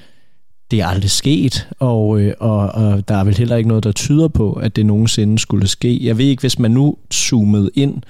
[0.71, 3.93] det er aldrig sket, og, øh, og, og der er vel heller ikke noget, der
[3.93, 6.07] tyder på, at det nogensinde skulle ske.
[6.07, 8.03] Jeg ved ikke, hvis man nu zoomede ind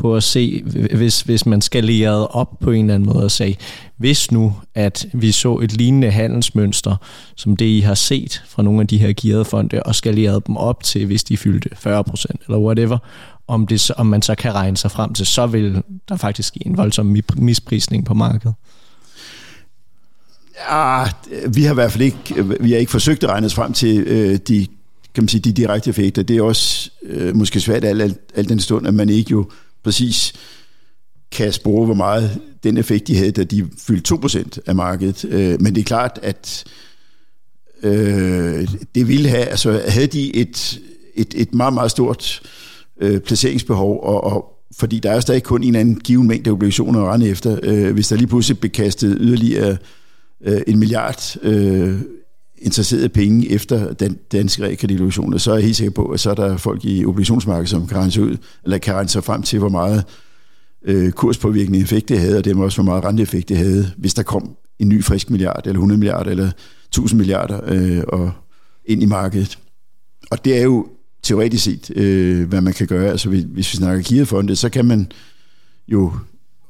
[0.00, 0.62] på at se,
[0.94, 3.54] hvis, hvis man skalerede op på en eller anden måde og sagde,
[3.96, 6.96] hvis nu, at vi så et lignende handelsmønster,
[7.36, 10.56] som det I har set fra nogle af de her gearede fonde, og skalerede dem
[10.56, 12.98] op til, hvis de fyldte 40% eller whatever,
[13.48, 16.66] om, det, om man så kan regne sig frem til, så vil der faktisk ske
[16.66, 18.54] en voldsom misprisning på markedet.
[20.70, 21.04] Ja,
[21.48, 23.98] vi har i hvert fald ikke, vi har ikke forsøgt at regne os frem til
[23.98, 24.66] øh, de,
[25.14, 26.22] kan man sige, de direkte effekter.
[26.22, 29.50] Det er også øh, måske svært alt, alt, alt den stund, at man ikke jo
[29.84, 30.32] præcis
[31.32, 35.24] kan spore, hvor meget den effekt, de havde, da de fyldte 2% af markedet.
[35.24, 36.64] Øh, men det er klart, at
[37.82, 40.80] øh, det ville have, altså havde de et,
[41.14, 42.42] et, et meget, meget stort
[43.00, 47.14] øh, placeringsbehov, og, og fordi der er stadig kun en anden given mængde obligationer at
[47.14, 47.58] rende efter.
[47.62, 49.76] Øh, hvis der lige pludselig blev kastet yderligere
[50.44, 52.00] øh, en milliard øh,
[52.60, 56.34] interesserede penge efter den danske realkreditobligationer, så er jeg helt sikker på, at så er
[56.34, 59.68] der folk i obligationsmarkedet, som kan rense, ud, eller kan rense sig frem til, hvor
[59.68, 60.04] meget
[60.84, 64.22] øh, kurspåvirkende effekt det havde, og det også, hvor meget renteeffekt det havde, hvis der
[64.22, 66.50] kom en ny frisk milliard, eller 100 milliarder, eller
[66.86, 68.32] 1000 milliarder øh, og
[68.84, 69.58] ind i markedet.
[70.30, 70.86] Og det er jo
[71.22, 73.10] teoretisk set, øh, hvad man kan gøre.
[73.10, 75.12] Altså hvis, hvis vi snakker giverfonde, så kan man
[75.88, 76.12] jo,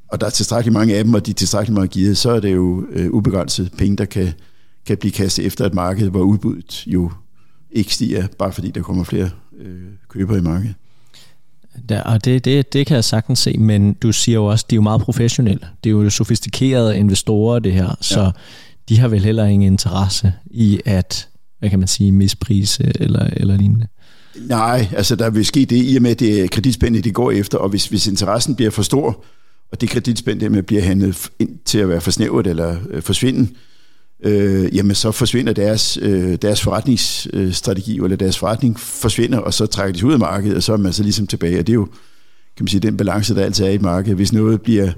[0.09, 2.41] og der er tilstrækkeligt mange af dem, og de er tilstrækkeligt meget givet, så er
[2.41, 4.32] det jo øh, ubegrænset penge, der kan,
[4.91, 7.11] kan blive kastet efter et marked, hvor udbuddet jo
[7.70, 9.30] ikke stiger, bare fordi der kommer flere
[9.61, 10.74] øh, købere i markedet.
[11.91, 14.70] Ja, og det, det, det kan jeg sagtens se, men du siger jo også, at
[14.70, 15.66] de er jo meget professionelle.
[15.84, 18.30] Det er jo sofistikerede investorer, det her, så ja.
[18.88, 21.28] de har vel heller ingen interesse i at,
[21.59, 23.86] hvad kan man sige, misprise eller, eller lignende.
[24.36, 27.30] Nej, altså der vil ske det i og med, at det er kreditspændet, de går
[27.30, 29.24] efter, og hvis, hvis interessen bliver for stor,
[29.72, 33.49] og det kreditspænd med bliver handlet ind til at være for snævert eller øh, forsvinde,
[34.23, 39.66] øh, jamen så forsvinder deres, øh, deres forretningsstrategi, øh, eller deres forretning forsvinder, og så
[39.66, 41.73] trækker de sig ud af markedet, og så er man så ligesom tilbage, og det
[41.73, 41.85] er jo,
[42.57, 44.14] kan man sige, den balance, der altid er i et marked.
[44.14, 44.93] Hvis noget bliver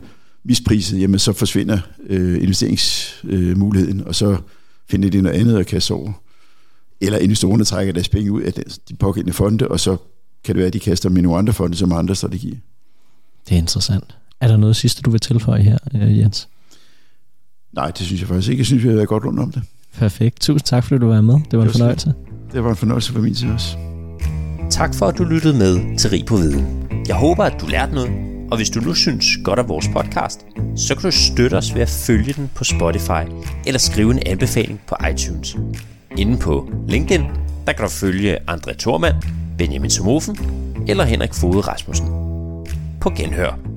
[0.45, 4.37] mispriset, jamen så forsvinder øh, investeringsmuligheden, øh, og så
[4.91, 6.13] finder de noget andet at kaste over
[7.03, 8.53] eller investorerne trækker deres penge ud af
[8.89, 9.97] de pågældende fonde, og så
[10.45, 12.57] kan det være, at de kaster med nogle andre fonde, som har andre strategier.
[13.49, 14.17] Det er interessant.
[14.41, 16.49] Er der noget sidste, du vil tilføje her, øh, Jens?
[17.73, 18.61] Nej, det synes jeg faktisk ikke.
[18.61, 19.63] Jeg synes, vi har været godt rundt om det.
[19.99, 20.41] Perfekt.
[20.41, 21.35] Tusind tak, fordi du var med.
[21.35, 22.15] Det var en det fornøjelse.
[22.53, 23.77] Det var en fornøjelse for min side også.
[24.71, 26.67] Tak for, at du lyttede med til Rig på Viden.
[27.09, 28.11] Jeg håber, at du lærte noget,
[28.51, 30.41] og hvis du nu synes godt af vores podcast,
[30.77, 33.25] så kan du støtte os ved at følge den på Spotify
[33.67, 35.57] eller skrive en anbefaling på iTunes.
[36.19, 37.25] Inde på LinkedIn,
[37.67, 39.17] der kan du følge André Thormand,
[39.59, 40.37] Benjamin Somofen
[40.89, 42.07] eller Henrik Fode Rasmussen.
[43.01, 43.72] På genhør.